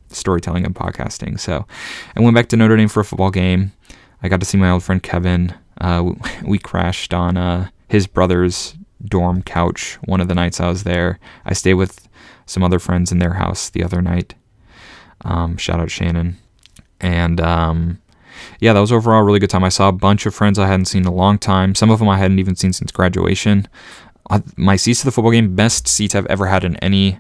[0.10, 1.39] storytelling and podcasting.
[1.39, 1.65] So
[2.15, 3.72] I went back to Notre Dame for a football game.
[4.21, 5.53] I got to see my old friend Kevin.
[5.79, 10.84] Uh, we crashed on uh, his brother's dorm couch one of the nights I was
[10.84, 11.19] there.
[11.45, 12.08] I stayed with
[12.45, 14.36] some other friends in their house the other night.
[15.21, 16.38] Um, shout out Shannon.
[16.99, 18.01] And um,
[18.60, 19.63] yeah, that was overall a really good time.
[19.63, 21.75] I saw a bunch of friends I hadn't seen in a long time.
[21.75, 23.67] Some of them I hadn't even seen since graduation.
[24.29, 27.19] Uh, my seats to the football game, best seats I've ever had in any,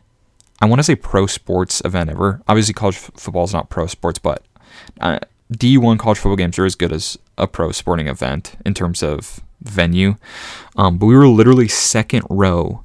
[0.61, 2.41] I want to say pro sports event ever.
[2.47, 4.43] Obviously, college f- football is not pro sports, but
[4.99, 5.19] uh,
[5.51, 9.39] D1 college football games are as good as a pro sporting event in terms of
[9.61, 10.15] venue.
[10.75, 12.83] Um, but we were literally second row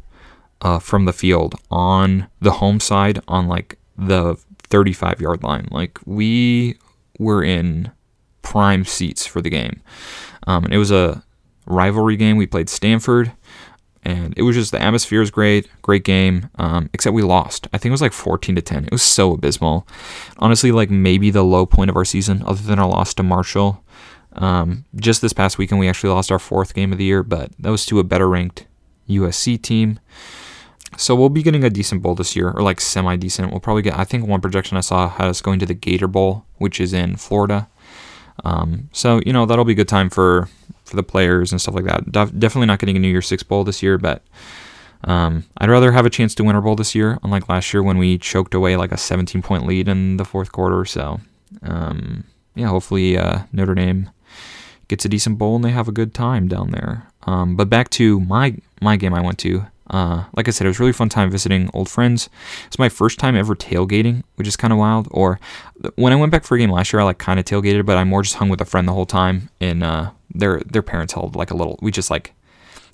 [0.62, 4.36] uh, from the field on the home side on like the
[4.68, 5.68] 35 yard line.
[5.70, 6.78] Like we
[7.18, 7.92] were in
[8.42, 9.80] prime seats for the game.
[10.46, 11.22] Um, it was a
[11.66, 12.36] rivalry game.
[12.36, 13.32] We played Stanford,
[14.04, 16.50] and it was just the atmosphere is great, great game.
[16.56, 17.66] Um, except we lost.
[17.72, 18.84] I think it was like 14 to 10.
[18.84, 19.86] It was so abysmal.
[20.38, 23.82] Honestly, like maybe the low point of our season, other than our loss to Marshall.
[24.34, 27.52] Um, just this past weekend, we actually lost our fourth game of the year, but
[27.58, 28.66] that was to a better ranked
[29.08, 30.00] USC team.
[30.96, 33.50] So we'll be getting a decent bowl this year, or like semi decent.
[33.50, 36.06] We'll probably get, I think one projection I saw had us going to the Gator
[36.06, 37.68] Bowl, which is in Florida.
[38.44, 40.48] Um, so, you know, that'll be a good time for,
[40.84, 42.12] for the players and stuff like that.
[42.12, 44.22] definitely not getting a New Year's Six Bowl this year, but
[45.04, 47.82] um, I'd rather have a chance to win our bowl this year, unlike last year
[47.82, 50.84] when we choked away like a 17 point lead in the fourth quarter.
[50.84, 51.20] So,
[51.62, 54.10] um, yeah, hopefully uh, Notre Dame
[54.88, 57.08] gets a decent bowl and they have a good time down there.
[57.26, 59.66] Um, but back to my my game I went to.
[59.90, 62.30] Uh, like I said, it was really fun time visiting old friends.
[62.66, 65.08] It's my first time ever tailgating, which is kind of wild.
[65.10, 65.38] Or
[65.96, 67.98] when I went back for a game last year, I like kind of tailgated, but
[67.98, 69.50] I more just hung with a friend the whole time.
[69.60, 71.78] And uh, their their parents held like a little.
[71.82, 72.32] We just like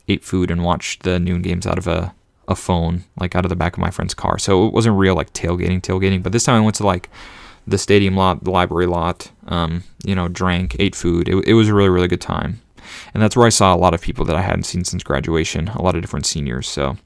[0.08, 2.14] ate food and watched the noon games out of a
[2.48, 4.38] a phone, like out of the back of my friend's car.
[4.38, 6.22] So it wasn't real like tailgating, tailgating.
[6.22, 7.08] But this time I went to like
[7.66, 9.30] the stadium lot, the library lot.
[9.46, 11.28] Um, you know, drank, ate food.
[11.28, 12.60] It, it was a really really good time
[13.14, 15.68] and that's where I saw a lot of people that I hadn't seen since graduation,
[15.68, 16.68] a lot of different seniors.
[16.68, 16.96] So,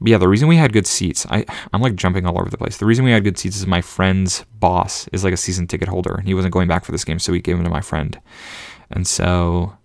[0.00, 2.58] But yeah, the reason we had good seats, I I'm like jumping all over the
[2.58, 2.78] place.
[2.78, 5.88] The reason we had good seats is my friend's boss is like a season ticket
[5.88, 7.80] holder, and he wasn't going back for this game, so he gave them to my
[7.80, 8.18] friend,
[8.90, 9.76] and so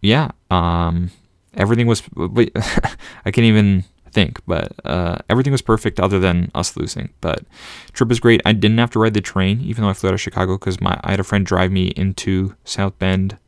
[0.00, 1.10] yeah, um,
[1.54, 2.02] everything was.
[2.16, 7.10] I can't even think, but uh, everything was perfect other than us losing.
[7.20, 7.44] But
[7.92, 8.40] trip was great.
[8.44, 10.80] I didn't have to ride the train, even though I flew out of Chicago, because
[10.80, 13.38] my I had a friend drive me into South Bend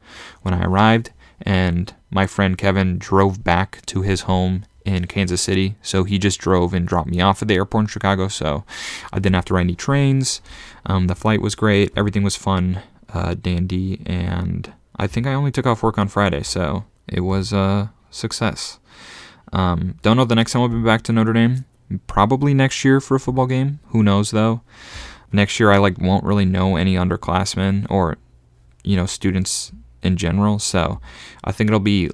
[0.42, 1.10] when I arrived,
[1.42, 5.76] and my friend Kevin drove back to his home in Kansas City.
[5.82, 8.28] So he just drove and dropped me off at the airport in Chicago.
[8.28, 8.64] So
[9.12, 10.40] I didn't have to ride any trains.
[10.86, 11.92] Um, the flight was great.
[11.94, 14.00] Everything was fun, uh, dandy.
[14.06, 16.42] And I think I only took off work on Friday.
[16.42, 18.78] So it was a success.
[19.52, 21.64] Um, don't know the next time I'll be back to Notre Dame.
[22.06, 23.80] Probably next year for a football game.
[23.88, 24.61] Who knows though?
[25.32, 28.16] Next year I like won't really know any underclassmen or
[28.84, 30.58] you know students in general.
[30.58, 31.00] So
[31.44, 32.11] I think it'll be,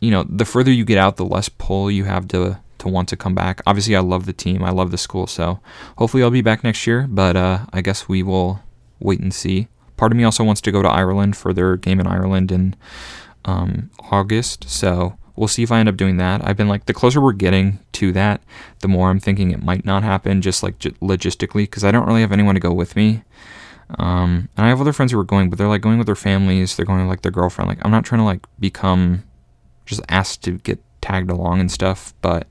[0.00, 3.08] you know, the further you get out, the less pull you have to to want
[3.08, 3.60] to come back.
[3.66, 4.62] Obviously, I love the team.
[4.62, 5.26] I love the school.
[5.26, 5.60] So
[5.96, 7.06] hopefully, I'll be back next year.
[7.08, 8.62] But uh, I guess we will
[9.00, 9.68] wait and see.
[9.98, 12.74] Part of me also wants to go to Ireland for their game in Ireland in
[13.44, 14.70] um, August.
[14.70, 16.40] So we'll see if I end up doing that.
[16.46, 18.40] I've been like, the closer we're getting to that,
[18.80, 22.22] the more I'm thinking it might not happen, just like logistically, because I don't really
[22.22, 23.22] have anyone to go with me.
[23.98, 26.14] Um, and I have other friends who are going, but they're like going with their
[26.14, 26.76] families.
[26.76, 27.68] They're going with like their girlfriend.
[27.68, 29.24] Like I'm not trying to like become
[29.86, 32.46] just asked to get tagged along and stuff, but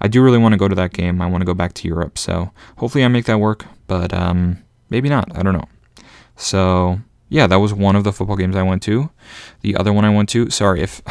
[0.00, 1.22] I do really want to go to that game.
[1.22, 3.64] I want to go back to Europe, so hopefully I make that work.
[3.86, 5.34] But um, maybe not.
[5.36, 5.64] I don't know.
[6.36, 9.10] So yeah, that was one of the football games I went to.
[9.62, 10.50] The other one I went to.
[10.50, 11.02] Sorry if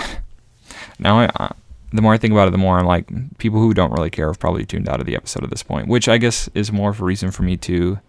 [0.99, 1.51] now I.
[1.93, 4.27] The more I think about it, the more I'm like, people who don't really care
[4.27, 6.91] have probably tuned out of the episode at this point, which I guess is more
[6.91, 7.99] of a reason for me to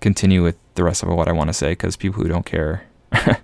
[0.00, 2.84] continue with the rest of what I want to say because people who don't care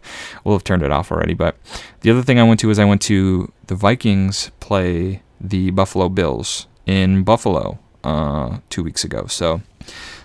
[0.45, 1.33] will have turned it off already.
[1.33, 1.57] But
[2.01, 6.11] the other thing I went to is I went to the Vikings play the Buffalo
[6.11, 9.27] Bills in Buffalo uh, two weeks ago.
[9.27, 9.63] So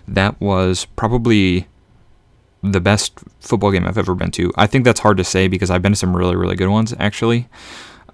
[0.08, 1.68] that was probably
[2.64, 4.52] the best football game I've ever been to.
[4.56, 6.94] I think that's hard to say because I've been to some really, really good ones
[7.00, 7.48] actually,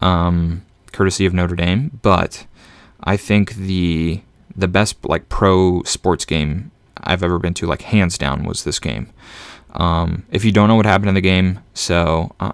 [0.01, 1.99] um, courtesy of Notre Dame.
[2.01, 2.45] But
[3.03, 4.21] I think the
[4.55, 8.79] the best like pro sports game I've ever been to, like hands down, was this
[8.79, 9.11] game.
[9.73, 12.51] Um, if you don't know what happened in the game, so uh,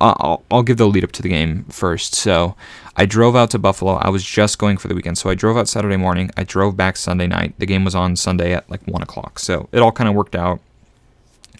[0.00, 2.14] I'll, I'll give the lead up to the game first.
[2.14, 2.54] So
[2.96, 3.94] I drove out to Buffalo.
[3.94, 5.18] I was just going for the weekend.
[5.18, 6.30] So I drove out Saturday morning.
[6.36, 7.54] I drove back Sunday night.
[7.58, 9.38] The game was on Sunday at like 1 o'clock.
[9.38, 10.60] So it all kind of worked out.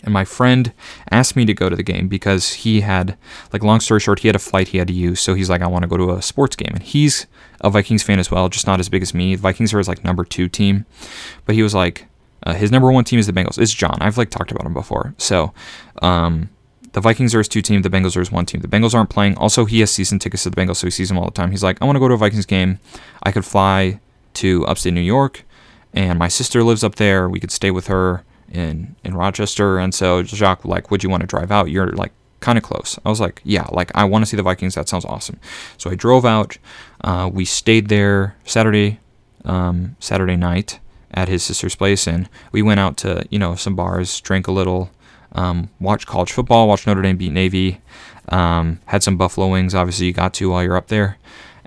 [0.02, 0.72] And my friend
[1.10, 3.16] asked me to go to the game because he had,
[3.52, 5.20] like, long story short, he had a flight he had to use.
[5.20, 6.72] So he's like, I want to go to a sports game.
[6.72, 7.26] And he's
[7.60, 9.34] a Vikings fan as well, just not as big as me.
[9.34, 10.86] The Vikings are his, like, number two team.
[11.44, 12.06] But he was like,
[12.44, 13.58] uh, his number one team is the Bengals.
[13.58, 13.98] It's John.
[14.00, 15.14] I've like talked about him before.
[15.18, 15.52] So,
[16.02, 16.50] um,
[16.92, 17.82] the Vikings are his two team.
[17.82, 18.60] The Bengals are his one team.
[18.60, 19.36] The Bengals aren't playing.
[19.36, 21.50] Also, he has season tickets to the Bengals, so he sees them all the time.
[21.50, 22.78] He's like, I want to go to a Vikings game.
[23.22, 24.00] I could fly
[24.34, 25.44] to upstate New York,
[25.92, 27.28] and my sister lives up there.
[27.28, 29.78] We could stay with her in in Rochester.
[29.78, 31.70] And so Jacques, like, would you want to drive out?
[31.70, 32.98] You're like kind of close.
[33.04, 34.74] I was like, yeah, like I want to see the Vikings.
[34.74, 35.38] That sounds awesome.
[35.76, 36.58] So I drove out.
[37.02, 39.00] Uh, we stayed there Saturday,
[39.44, 40.80] um, Saturday night
[41.12, 44.52] at his sister's place, and we went out to you know some bars, drank a
[44.52, 44.90] little,
[45.32, 47.80] um, watched college football, watched Notre Dame beat Navy,
[48.28, 49.74] um, had some buffalo wings.
[49.74, 51.18] Obviously, you got to while you're up there,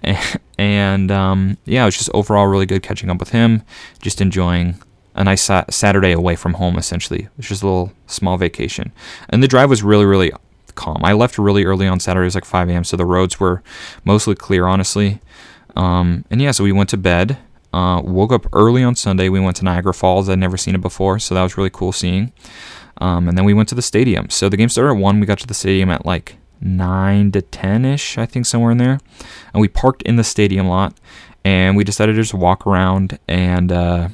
[0.58, 3.64] and um, yeah, it was just overall really good catching up with him,
[4.02, 4.82] just enjoying
[5.22, 6.78] a nice sa- Saturday away from home.
[6.78, 8.92] Essentially, it was just a little small vacation,
[9.30, 10.32] and the drive was really really
[10.76, 11.02] calm.
[11.04, 13.62] I left really early on Saturday, it was like 5 a.m., so the roads were
[14.06, 15.20] mostly clear, honestly.
[15.76, 17.38] Um, and yeah, so we went to bed.
[17.74, 19.30] Uh, woke up early on Sunday.
[19.30, 20.28] We went to Niagara Falls.
[20.28, 22.34] I'd never seen it before, so that was really cool seeing.
[23.00, 24.30] Um, and then we went to the stadium.
[24.30, 25.20] So the game started at 1.
[25.20, 28.78] We got to the stadium at like 9 to 10 ish, I think, somewhere in
[28.78, 29.00] there.
[29.54, 30.94] And we parked in the stadium lot
[31.44, 34.10] and we decided to just walk around and uh,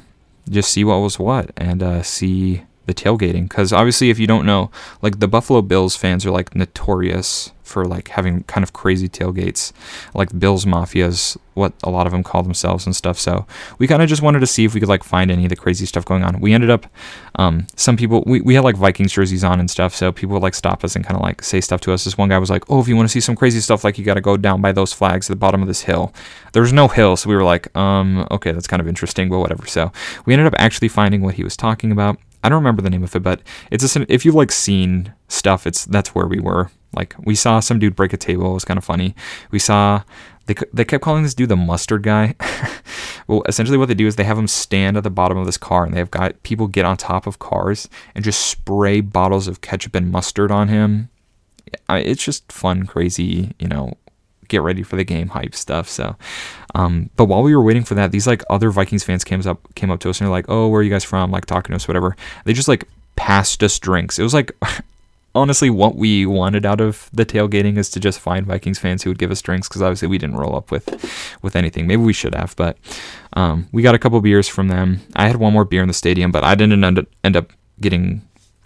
[0.48, 3.48] just see what was what and uh, see the tailgating.
[3.48, 4.70] Because obviously if you don't know
[5.02, 9.72] like the buffalo bills fans are like notorious for like having kind of crazy tailgates
[10.14, 13.18] like bills mafias what a lot of them call themselves and stuff.
[13.18, 13.44] So
[13.78, 15.56] we kind of just wanted to see if we could like find any of the
[15.56, 16.40] crazy stuff going on.
[16.40, 16.86] We ended up
[17.34, 20.42] um, some people we, we had like vikings jerseys on and stuff so people would
[20.42, 22.04] like stop us and kind of like say stuff to us.
[22.04, 23.98] This one guy was like oh if you want to see some crazy stuff like
[23.98, 26.14] you got to go down by those flags at the bottom of this hill.
[26.52, 29.40] There was no hill so we were like um okay that's kind of interesting but
[29.40, 29.66] whatever.
[29.66, 29.92] So
[30.24, 32.18] we ended up actually finding what he was talking about.
[32.42, 35.66] I don't remember the name of it, but it's a, if you've like seen stuff,
[35.66, 36.70] it's that's where we were.
[36.94, 38.50] Like we saw some dude break a table.
[38.50, 39.14] It was kind of funny.
[39.50, 40.02] We saw
[40.46, 42.34] they they kept calling this dude the mustard guy.
[43.26, 45.58] well, essentially what they do is they have him stand at the bottom of this
[45.58, 49.46] car, and they have got people get on top of cars and just spray bottles
[49.46, 51.10] of ketchup and mustard on him.
[51.90, 53.92] It's just fun, crazy, you know,
[54.48, 55.86] get ready for the game hype stuff.
[55.86, 56.16] So,
[56.74, 59.74] um, but while we were waiting for that, these like other Vikings fans came up
[59.74, 61.72] came up to us and they're like, "Oh, where are you guys from?" Like talking
[61.72, 62.16] to us, whatever.
[62.46, 62.84] They just like
[63.16, 64.18] passed us drinks.
[64.18, 64.56] It was like.
[65.38, 69.10] honestly, what we wanted out of the tailgating is to just find Vikings fans who
[69.10, 70.88] would give us drinks because obviously we didn't roll up with
[71.42, 71.86] with anything.
[71.86, 72.76] Maybe we should have, but
[73.34, 75.00] um, we got a couple beers from them.
[75.16, 77.52] I had one more beer in the stadium, but I didn't end up, end up
[77.80, 78.22] getting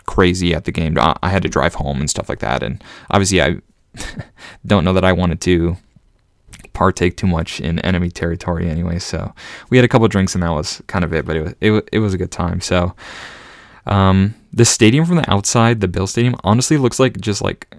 [0.06, 0.96] crazy at the game.
[0.98, 3.56] I had to drive home and stuff like that, and obviously I
[4.66, 5.76] don't know that I wanted to
[6.72, 8.98] partake too much in enemy territory anyway.
[8.98, 9.34] So
[9.70, 11.88] we had a couple drinks and that was kind of it, but it was it,
[11.92, 12.60] it was a good time.
[12.60, 12.94] So
[13.86, 17.74] um, the stadium from the outside, the Bill Stadium, honestly looks like just like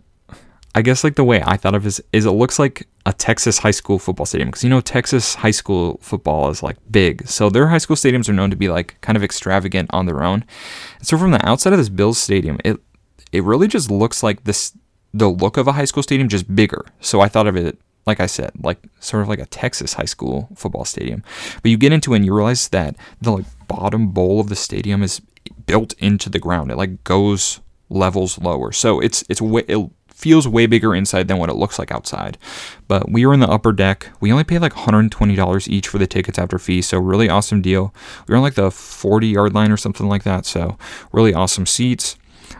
[0.76, 3.60] I guess like the way I thought of is, is it looks like a Texas
[3.60, 7.50] high school football stadium because you know Texas high school football is like big, so
[7.50, 10.44] their high school stadiums are known to be like kind of extravagant on their own.
[11.02, 12.78] So from the outside of this Bills stadium, it
[13.32, 14.76] it really just looks like this
[15.14, 16.84] the look of a high school stadium, just bigger.
[17.00, 17.78] So I thought of it,
[18.08, 21.24] like I said, like sort of like a Texas high school football stadium.
[21.62, 24.56] But you get into it and you realize that the like bottom bowl of the
[24.56, 25.22] stadium is
[25.66, 26.72] built into the ground.
[26.72, 28.72] It like goes levels lower.
[28.72, 32.38] So it's it's way, it feels way bigger inside than what it looks like outside.
[32.88, 34.10] But we were in the upper deck.
[34.22, 37.94] We only paid like $120 each for the tickets after fee, so really awesome deal.
[38.28, 40.78] We were on like the 40 yard line or something like that, so
[41.12, 42.16] really awesome seats.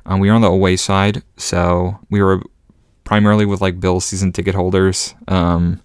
[0.06, 2.42] Um, we were on the away side, so we were
[3.04, 5.16] primarily with like Bill season ticket holders.
[5.28, 5.82] Um,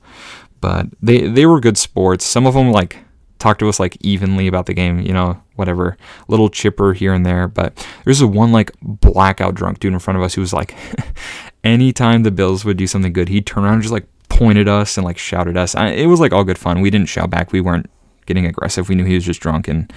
[0.60, 2.24] but they they were good sports.
[2.24, 2.98] Some of them like
[3.38, 5.96] talked to us like evenly about the game, you know, whatever,
[6.28, 7.48] little chipper here and there.
[7.48, 10.74] But there's a one like blackout drunk dude in front of us who was like,
[11.64, 14.96] anytime the Bills would do something good, he'd turn around and just like pointed us
[14.96, 15.74] and like shouted at us.
[15.74, 16.80] I, it was like all good fun.
[16.80, 17.52] We didn't shout back.
[17.52, 17.90] We weren't
[18.26, 18.88] getting aggressive.
[18.88, 19.92] We knew he was just drunk and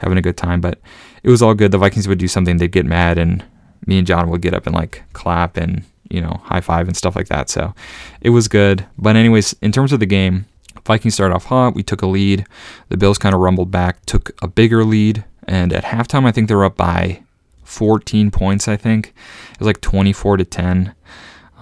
[0.00, 0.80] having a good time, but
[1.22, 1.70] it was all good.
[1.70, 3.44] The Vikings would do something, they'd get mad and
[3.86, 6.96] me and John would get up and like clap and you know high five and
[6.96, 7.48] stuff like that.
[7.48, 7.74] So
[8.20, 8.86] it was good.
[8.98, 10.46] But anyways, in terms of the game,
[10.86, 11.74] Vikings started off hot.
[11.74, 12.46] We took a lead.
[12.88, 16.48] The Bills kind of rumbled back, took a bigger lead, and at halftime I think
[16.48, 17.22] they were up by
[17.64, 18.68] 14 points.
[18.68, 19.08] I think
[19.52, 20.94] it was like 24 to 10.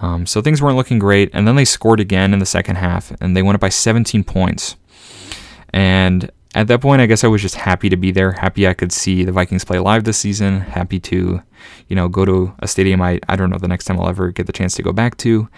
[0.01, 1.29] Um, so things weren't looking great.
[1.33, 4.23] And then they scored again in the second half, and they went up by 17
[4.23, 4.75] points.
[5.73, 8.73] And at that point, I guess I was just happy to be there, happy I
[8.73, 11.41] could see the Vikings play live this season, happy to,
[11.89, 14.31] you know, go to a stadium I, I don't know the next time I'll ever
[14.31, 15.49] get the chance to go back to.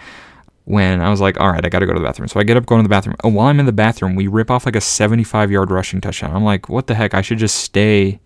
[0.68, 2.28] When I was like, all right, I got to go to the bathroom.
[2.28, 3.16] So I get up, go to the bathroom.
[3.24, 6.36] Oh, while I'm in the bathroom, we rip off like a 75 yard rushing touchdown.
[6.36, 7.14] I'm like, what the heck?
[7.14, 8.20] I should just stay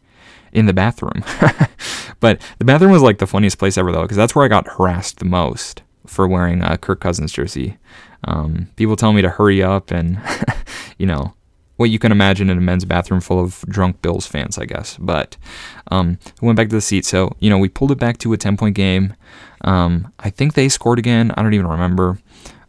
[0.52, 1.22] in the bathroom.
[2.20, 4.66] but the bathroom was like the funniest place ever, though, because that's where I got
[4.66, 7.78] harassed the most for wearing a Kirk Cousins jersey.
[8.24, 10.20] Um, people tell me to hurry up and,
[10.98, 11.34] you know,
[11.76, 14.96] what you can imagine in a men's bathroom full of drunk Bills fans, I guess.
[14.98, 15.36] But
[15.92, 17.04] um, went back to the seat.
[17.04, 19.14] So, you know, we pulled it back to a 10 point game.
[19.62, 21.32] Um, I think they scored again.
[21.36, 22.18] I don't even remember.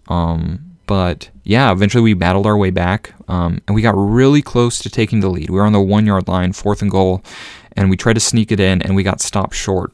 [0.08, 4.80] Um, but yeah, eventually we battled our way back um, and we got really close
[4.80, 5.50] to taking the lead.
[5.50, 7.24] We were on the one yard line, fourth and goal,
[7.74, 9.94] and we tried to sneak it in and we got stopped short.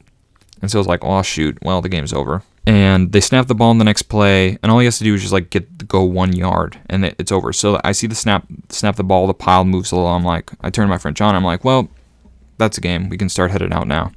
[0.60, 3.54] And so I was like, oh, shoot, well, the game's over and they snap the
[3.54, 5.88] ball in the next play, and all he has to do is just like get
[5.88, 7.52] go one yard, and it's over.
[7.52, 10.10] So I see the snap, snap the ball, the pile moves a little.
[10.10, 11.34] I'm like, I turn to my friend John.
[11.34, 11.88] I'm like, well,
[12.58, 13.08] that's a game.
[13.08, 14.12] We can start heading out now.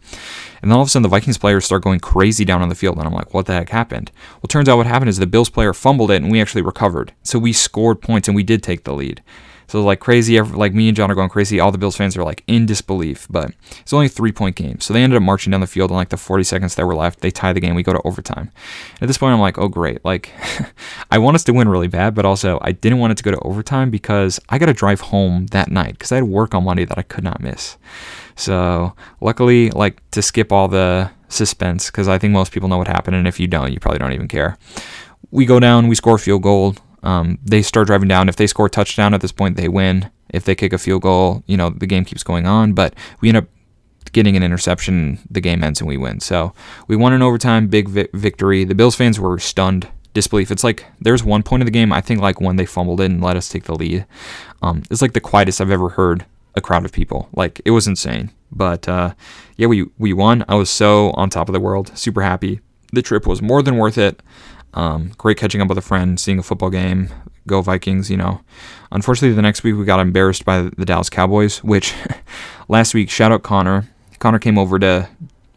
[0.64, 2.76] And then all of a sudden, the Vikings players start going crazy down on the
[2.76, 4.12] field, and I'm like, what the heck happened?
[4.36, 7.14] Well, turns out what happened is the Bills player fumbled it, and we actually recovered.
[7.22, 9.22] So we scored points, and we did take the lead.
[9.68, 11.60] So like crazy, like me and John are going crazy.
[11.60, 13.52] All the Bills fans are like in disbelief, but
[13.82, 14.80] it's only a three point game.
[14.80, 16.96] So they ended up marching down the field in like the 40 seconds that were
[16.96, 17.22] left.
[17.22, 17.74] They tie the game.
[17.74, 18.52] We go to overtime.
[19.02, 20.06] At this point, I'm like, oh great.
[20.06, 20.32] Like
[21.12, 23.32] I want us to win really bad, but also I didn't want it to go
[23.32, 26.66] to overtime because I got to drive home that night because I had work on
[26.66, 27.78] Monday that I could not miss.
[28.36, 32.88] So luckily, like to skip all the suspense because I think most people know what
[32.88, 34.58] happened, and if you don't, you probably don't even care.
[35.32, 36.76] We go down, we score a field goal.
[37.02, 38.30] Um, they start driving down.
[38.30, 40.10] If they score a touchdown at this point, they win.
[40.30, 42.74] If they kick a field goal, you know the game keeps going on.
[42.74, 43.46] But we end up
[44.14, 45.20] getting an interception.
[45.30, 46.20] The game ends and we win.
[46.20, 46.54] So
[46.88, 47.68] we won in overtime.
[47.68, 48.64] Big vi- victory.
[48.64, 50.52] The Bills fans were stunned disbelief.
[50.52, 53.06] It's like there's one point of the game I think like when they fumbled it
[53.06, 54.06] and let us take the lead.
[54.62, 56.26] Um, it's like the quietest I've ever heard
[56.56, 57.30] a crowd of people.
[57.34, 58.32] Like it was insane.
[58.52, 59.14] But uh,
[59.58, 60.46] yeah, we we won.
[60.48, 62.60] I was so on top of the world, super happy.
[62.92, 64.22] The trip was more than worth it.
[64.74, 67.10] Um, great catching up with a friend, seeing a football game.
[67.46, 68.42] Go Vikings, you know.
[68.92, 71.94] Unfortunately, the next week we got embarrassed by the Dallas Cowboys, which
[72.68, 73.88] last week, shout out Connor.
[74.20, 75.10] Connor came over to,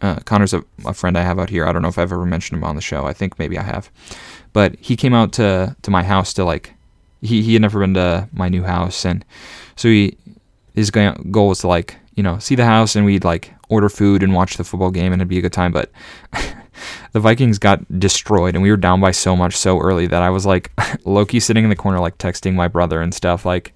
[0.03, 1.67] uh, Connor's a, a friend I have out here.
[1.67, 3.07] I don't know if I've ever mentioned him on the show.
[3.07, 3.89] I think maybe I have.
[4.53, 6.75] But he came out to, to my house to like,
[7.23, 9.05] he, he had never been to my new house.
[9.05, 9.25] And
[9.77, 10.17] so he,
[10.77, 14.23] his goal was to like you know see the house and we'd like order food
[14.23, 15.91] and watch the football game and it'd be a good time but
[17.13, 20.31] the vikings got destroyed and we were down by so much so early that i
[20.31, 20.71] was like
[21.05, 23.75] loki sitting in the corner like texting my brother and stuff like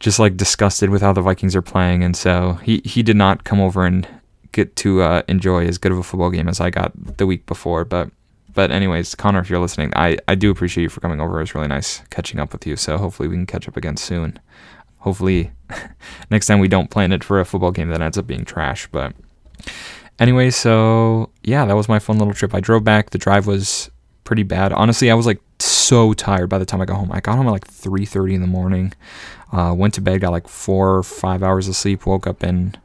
[0.00, 3.44] just like disgusted with how the vikings are playing and so he he did not
[3.44, 4.06] come over and
[4.50, 7.46] get to uh, enjoy as good of a football game as i got the week
[7.46, 8.10] before but
[8.54, 11.38] but anyways, Connor, if you're listening, I, I do appreciate you for coming over.
[11.38, 12.76] It was really nice catching up with you.
[12.76, 14.38] So hopefully we can catch up again soon
[15.02, 15.50] hopefully
[16.30, 18.88] next time we don't plan it for a football game that ends up being trash.
[18.90, 19.14] But
[20.18, 22.54] anyway, so yeah, that was my fun little trip.
[22.54, 23.10] I drove back.
[23.10, 23.90] The drive was
[24.24, 24.72] pretty bad.
[24.72, 27.10] Honestly, I was like so tired by the time I got home.
[27.12, 28.92] I got home at like 3:30 in the morning.
[29.52, 32.06] Uh, went to bed, got like four or five hours of sleep.
[32.06, 32.78] Woke up and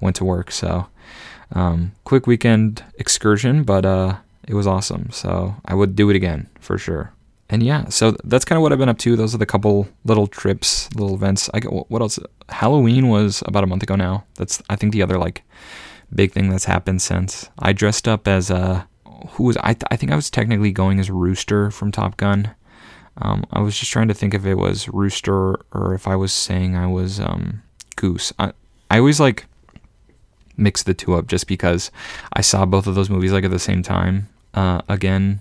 [0.00, 0.50] went to work.
[0.50, 0.86] So
[1.52, 4.16] um, quick weekend excursion, but uh,
[4.46, 5.10] it was awesome.
[5.10, 7.12] So I would do it again for sure
[7.54, 9.14] and yeah, so that's kind of what I've been up to.
[9.14, 11.48] Those are the couple little trips, little events.
[11.54, 12.18] I get what else?
[12.48, 14.24] Halloween was about a month ago now.
[14.34, 15.44] That's I think the other like
[16.12, 17.48] big thing that's happened since.
[17.60, 18.88] I dressed up as a
[19.30, 19.74] who was I?
[19.74, 22.52] Th- I think I was technically going as Rooster from Top Gun.
[23.18, 26.32] Um, I was just trying to think if it was Rooster or if I was
[26.32, 27.62] saying I was um,
[27.94, 28.32] Goose.
[28.36, 28.52] I
[28.90, 29.46] I always like
[30.56, 31.92] mix the two up just because
[32.32, 35.40] I saw both of those movies like at the same time uh, again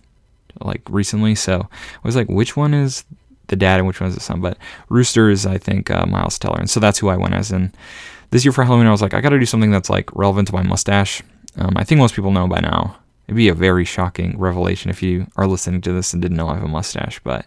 [0.63, 1.35] like recently.
[1.35, 3.03] So I was like, which one is
[3.47, 4.41] the dad and which one is the son?
[4.41, 4.57] But
[4.89, 6.59] Rooster is, I think, uh, Miles Teller.
[6.59, 7.51] And so that's who I went as.
[7.51, 7.75] And
[8.31, 10.47] this year for Halloween, I was like, I got to do something that's like relevant
[10.49, 11.21] to my mustache.
[11.57, 12.97] Um, I think most people know by now.
[13.27, 16.49] It'd be a very shocking revelation if you are listening to this and didn't know
[16.49, 17.19] I have a mustache.
[17.23, 17.45] But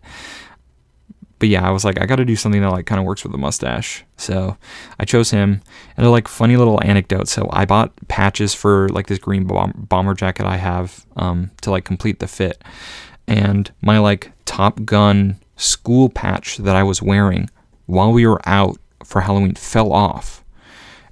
[1.39, 3.23] but yeah, I was like, I got to do something that like kind of works
[3.23, 4.05] with the mustache.
[4.17, 4.57] So
[4.99, 5.61] I chose him.
[5.97, 7.29] And a like funny little anecdote.
[7.29, 11.71] So I bought patches for like this green bom- bomber jacket I have um, to
[11.71, 12.63] like complete the fit.
[13.27, 17.51] And my like Top Gun school patch that I was wearing
[17.87, 20.45] while we were out for Halloween fell off.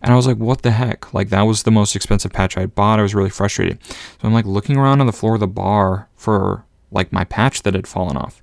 [0.03, 1.15] And I was like, what the heck?
[1.15, 2.99] Like, that was the most expensive patch I bought.
[2.99, 3.79] I was really frustrated.
[3.89, 7.63] So I'm like looking around on the floor of the bar for like my patch
[7.63, 8.43] that had fallen off.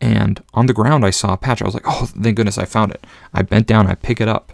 [0.00, 1.60] And on the ground, I saw a patch.
[1.60, 3.04] I was like, oh, thank goodness I found it.
[3.34, 4.52] I bent down, I pick it up,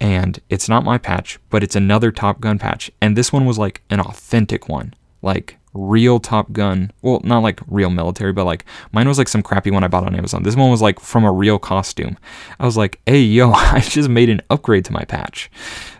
[0.00, 2.90] and it's not my patch, but it's another Top Gun patch.
[3.00, 6.90] And this one was like an authentic one, like real Top Gun.
[7.02, 10.04] Well, not like real military, but like mine was like some crappy one I bought
[10.04, 10.42] on Amazon.
[10.42, 12.16] This one was like from a real costume.
[12.58, 15.50] I was like, hey, yo, I just made an upgrade to my patch.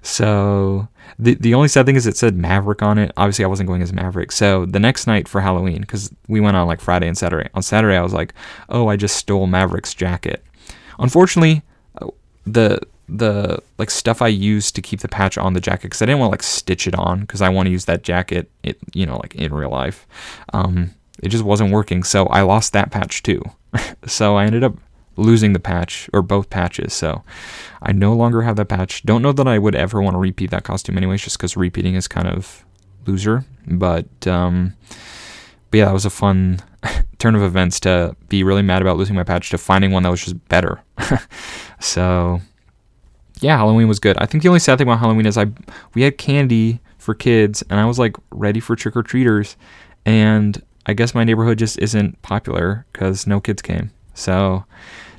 [0.02, 3.12] So the the only sad thing is it said Maverick on it.
[3.16, 4.32] Obviously, I wasn't going as Maverick.
[4.32, 7.50] So the next night for Halloween, because we went on like Friday and Saturday.
[7.54, 8.34] On Saturday, I was like,
[8.68, 10.44] oh, I just stole Maverick's jacket.
[10.98, 11.62] Unfortunately,
[12.00, 12.08] uh,
[12.46, 16.06] the the like stuff I used to keep the patch on the jacket because I
[16.06, 18.78] didn't want to like stitch it on because I want to use that jacket, it
[18.92, 20.06] you know, like in real life.
[20.52, 23.42] Um, it just wasn't working, so I lost that patch too.
[24.06, 24.74] so I ended up
[25.16, 26.92] losing the patch or both patches.
[26.92, 27.22] So
[27.82, 29.02] I no longer have that patch.
[29.04, 31.94] Don't know that I would ever want to repeat that costume anyways, just because repeating
[31.94, 32.64] is kind of
[33.06, 33.44] loser.
[33.66, 34.74] But um,
[35.70, 36.60] but yeah, that was a fun
[37.18, 40.10] turn of events to be really mad about losing my patch to finding one that
[40.10, 40.82] was just better.
[41.80, 42.40] so
[43.44, 44.16] yeah, Halloween was good.
[44.18, 45.46] I think the only sad thing about Halloween is I
[45.94, 49.56] we had candy for kids and I was like ready for trick or treaters
[50.06, 53.90] and I guess my neighborhood just isn't popular cuz no kids came.
[54.14, 54.64] So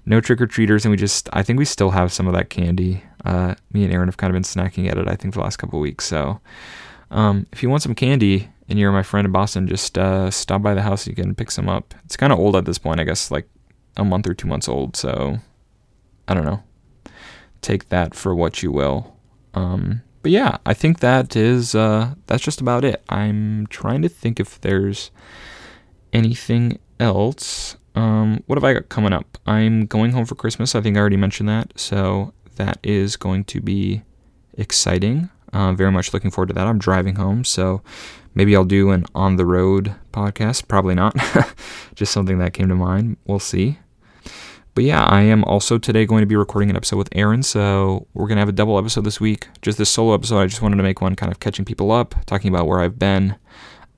[0.06, 2.50] no trick or treaters, and we just I think we still have some of that
[2.50, 3.04] candy.
[3.24, 5.08] Uh, me and Aaron have kind of been snacking at it.
[5.08, 6.06] I think the last couple weeks.
[6.06, 6.40] So
[7.12, 10.62] um, if you want some candy and you're my friend in Boston, just uh, stop
[10.62, 11.06] by the house.
[11.06, 11.96] And you can pick some up.
[12.06, 13.48] It's kind of old at this point, I guess, like
[13.98, 14.96] a month or two months old.
[14.96, 15.40] So
[16.28, 16.62] I don't know.
[17.66, 19.18] Take that for what you will.
[19.56, 23.04] Um, but yeah, I think that is uh, that's just about it.
[23.10, 25.10] I'm trying to think if there's
[26.14, 27.76] anything else.
[27.96, 29.40] Um, what have I got coming up?
[29.48, 30.76] I'm going home for Christmas.
[30.76, 34.04] I think I already mentioned that, so that is going to be
[34.56, 35.32] exciting.
[35.52, 36.68] Uh, very much looking forward to that.
[36.68, 37.82] I'm driving home, so
[38.36, 40.68] maybe I'll do an on the road podcast.
[40.68, 41.16] Probably not.
[41.96, 43.18] Just something that came to mind.
[43.26, 43.80] We'll see.
[44.76, 48.08] But yeah, I am also today going to be recording an episode with Aaron, so
[48.14, 49.48] we're going to have a double episode this week.
[49.62, 52.14] Just this solo episode, I just wanted to make one kind of catching people up,
[52.26, 53.38] talking about where I've been,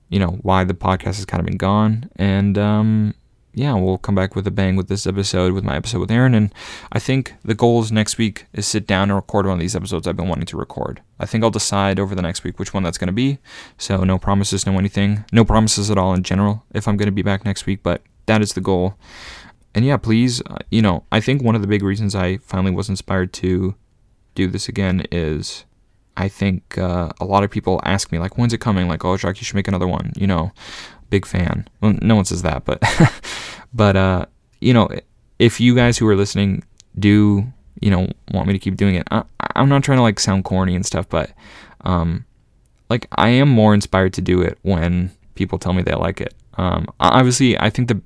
[0.10, 3.16] you know, why the podcast has kind of been gone, and um,
[3.56, 6.36] yeah, we'll come back with a bang with this episode, with my episode with Aaron.
[6.36, 6.54] And
[6.92, 10.06] I think the goals next week is sit down and record one of these episodes
[10.06, 11.02] I've been wanting to record.
[11.20, 13.40] I think I'll decide over the next week which one that's going to be.
[13.80, 17.12] So no promises, no anything, no promises at all in general if I'm going to
[17.12, 18.96] be back next week, but that is the goal.
[19.78, 22.72] And yeah, please, uh, you know, I think one of the big reasons I finally
[22.72, 23.76] was inspired to
[24.34, 25.66] do this again is
[26.18, 28.88] I think uh, a lot of people ask me, like, when's it coming?
[28.88, 30.14] Like, oh, Jacques, you should make another one.
[30.18, 30.52] You know,
[31.12, 31.68] big fan.
[31.80, 32.82] Well, no one says that, but
[33.74, 34.26] but uh,
[34.62, 34.90] you know,
[35.38, 36.64] if you guys who are listening
[36.98, 37.46] do
[37.80, 40.44] you know want me to keep doing it, I, am not trying to like sound
[40.44, 41.30] corny and stuff, but
[41.82, 42.26] um,
[42.90, 46.34] like I am more inspired to do it when people tell me they like it.
[46.56, 48.02] Um, obviously, I think the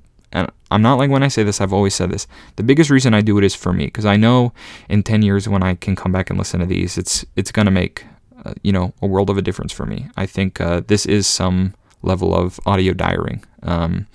[0.72, 2.26] I'm not like when I say this, I've always said this.
[2.56, 4.52] The biggest reason I do it is for me because I know
[4.88, 7.70] in 10 years when I can come back and listen to these, it's it's gonna
[7.70, 8.04] make
[8.44, 10.08] uh, you know a world of a difference for me.
[10.16, 13.44] I think uh, this is some level of audio diarying.
[13.62, 14.06] Um,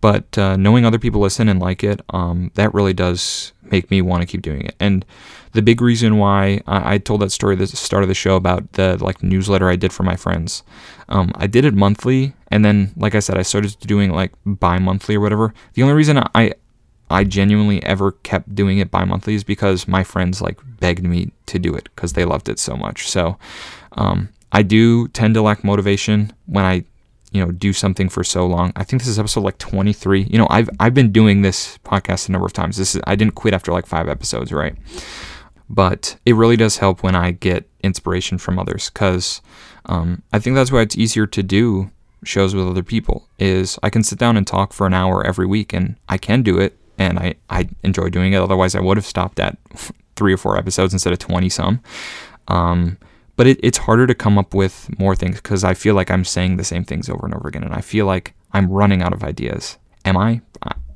[0.00, 4.02] but uh, knowing other people listen and like it, um, that really does make me
[4.02, 4.76] want to keep doing it.
[4.78, 5.04] And
[5.52, 8.36] the big reason why I, I, told that story at the start of the show
[8.36, 10.62] about the like newsletter I did for my friends,
[11.08, 15.16] um, I did it monthly, and then like I said, I started doing like bi-monthly
[15.16, 15.52] or whatever.
[15.74, 16.54] The only reason I
[17.10, 21.58] I genuinely ever kept doing it bi-monthly is because my friends like begged me to
[21.58, 23.08] do it because they loved it so much.
[23.08, 23.36] So
[23.92, 26.84] um, I do tend to lack motivation when I
[27.32, 28.72] you know do something for so long.
[28.76, 30.28] I think this is episode like 23.
[30.30, 32.76] You know, I've I've been doing this podcast a number of times.
[32.76, 34.76] This is I didn't quit after like 5 episodes, right?
[35.68, 39.40] But it really does help when I get inspiration from others cuz
[39.86, 41.90] um, I think that's why it's easier to do
[42.24, 45.46] shows with other people is I can sit down and talk for an hour every
[45.46, 48.36] week and I can do it and I, I enjoy doing it.
[48.36, 49.58] Otherwise I would have stopped at
[50.16, 51.80] three or four episodes instead of 20 some.
[52.48, 52.98] Um,
[53.36, 56.24] but it, it's harder to come up with more things because I feel like I'm
[56.24, 59.12] saying the same things over and over again, and I feel like I'm running out
[59.12, 59.78] of ideas.
[60.04, 60.40] Am I?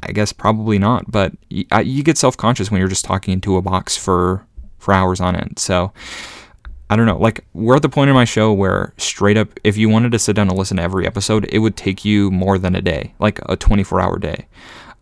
[0.06, 3.62] I guess probably not, but you get self conscious when you're just talking into a
[3.62, 4.46] box for
[4.78, 5.58] for hours on end.
[5.58, 5.92] So
[6.88, 7.18] I don't know.
[7.18, 10.18] Like we're at the point in my show where straight up, if you wanted to
[10.18, 13.14] sit down and listen to every episode, it would take you more than a day,
[13.18, 14.46] like a 24 hour day,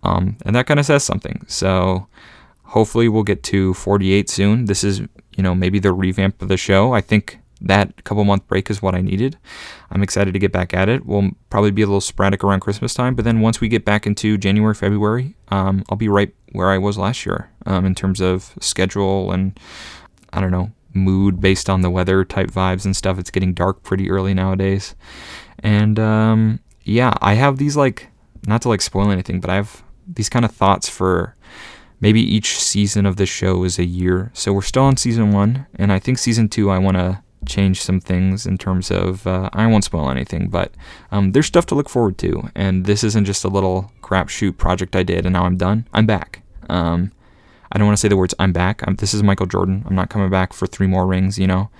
[0.02, 1.44] um, and that kind of says something.
[1.48, 2.06] So
[2.62, 4.64] hopefully we'll get to 48 soon.
[4.64, 5.02] This is
[5.36, 6.92] you know, maybe the revamp of the show.
[6.92, 9.38] I think that couple month break is what I needed.
[9.90, 11.06] I'm excited to get back at it.
[11.06, 14.06] We'll probably be a little sporadic around Christmas time, but then once we get back
[14.06, 18.20] into January, February, um, I'll be right where I was last year um, in terms
[18.20, 19.58] of schedule and
[20.32, 23.18] I don't know mood based on the weather type vibes and stuff.
[23.18, 24.94] It's getting dark pretty early nowadays,
[25.60, 28.08] and um, yeah, I have these like
[28.46, 31.33] not to like spoil anything, but I have these kind of thoughts for
[32.04, 34.30] maybe each season of the show is a year.
[34.34, 37.80] So we're still on season one, and I think season two, I want to change
[37.80, 40.74] some things in terms of uh, I won't spoil anything, but
[41.10, 42.50] um, there's stuff to look forward to.
[42.54, 45.88] And this isn't just a little crapshoot project I did and now I'm done.
[45.94, 46.42] I'm back.
[46.68, 47.10] Um,
[47.72, 49.82] I don't want to say the words "I'm back." I'm, this is Michael Jordan.
[49.86, 51.38] I'm not coming back for three more rings.
[51.38, 51.70] You know,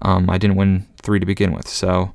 [0.00, 2.14] um, I didn't win three to begin with, so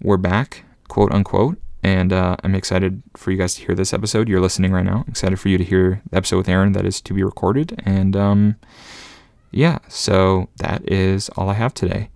[0.00, 1.58] we're back, quote unquote.
[1.82, 4.28] And uh, I'm excited for you guys to hear this episode.
[4.28, 5.02] You're listening right now.
[5.04, 7.82] I'm excited for you to hear the episode with Aaron that is to be recorded.
[7.84, 8.56] And um,
[9.50, 12.10] yeah, so that is all I have today.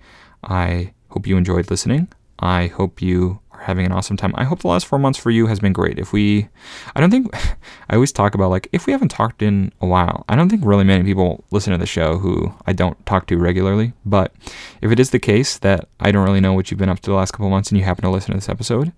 [0.44, 2.08] I hope you enjoyed listening.
[2.38, 4.32] I hope you having an awesome time.
[4.36, 5.98] I hope the last four months for you has been great.
[5.98, 6.48] If we,
[6.94, 7.28] I don't think,
[7.90, 10.64] I always talk about like, if we haven't talked in a while, I don't think
[10.64, 13.92] really many people listen to the show who I don't talk to regularly.
[14.04, 14.32] But
[14.80, 17.10] if it is the case that I don't really know what you've been up to
[17.10, 18.92] the last couple months and you happen to listen to this episode,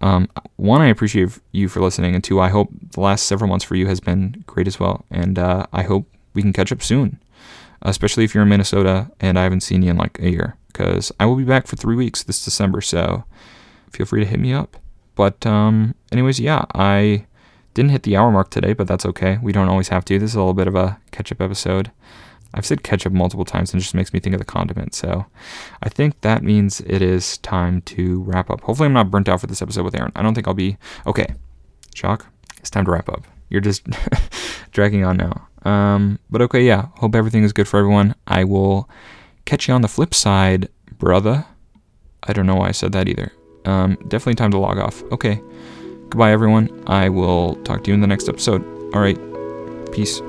[0.00, 3.64] um, one, I appreciate you for listening, and two, I hope the last several months
[3.64, 5.04] for you has been great as well.
[5.10, 7.20] And uh, I hope we can catch up soon,
[7.82, 11.12] especially if you're in Minnesota and I haven't seen you in like a year, because
[11.20, 12.80] I will be back for three weeks this December.
[12.80, 13.24] So
[13.94, 14.76] feel free to hit me up.
[15.14, 17.26] But um, anyways, yeah, I
[17.74, 19.38] didn't hit the hour mark today, but that's okay.
[19.42, 20.18] We don't always have to.
[20.18, 21.90] This is a little bit of a catch up episode.
[22.56, 24.94] I've said ketchup multiple times and it just makes me think of the condiment.
[24.94, 25.26] So
[25.82, 28.60] I think that means it is time to wrap up.
[28.60, 30.12] Hopefully, I'm not burnt out for this episode with Aaron.
[30.14, 30.76] I don't think I'll be.
[31.04, 31.34] Okay,
[31.94, 32.26] Jacques,
[32.58, 33.24] it's time to wrap up.
[33.50, 33.86] You're just
[34.70, 35.48] dragging on now.
[35.68, 36.86] Um, but okay, yeah.
[36.96, 38.14] Hope everything is good for everyone.
[38.28, 38.88] I will
[39.46, 40.68] catch you on the flip side,
[40.98, 41.46] brother.
[42.22, 43.32] I don't know why I said that either.
[43.64, 45.02] Um, definitely time to log off.
[45.12, 45.42] Okay.
[46.10, 46.82] Goodbye, everyone.
[46.86, 48.62] I will talk to you in the next episode.
[48.94, 49.18] All right.
[49.92, 50.20] Peace.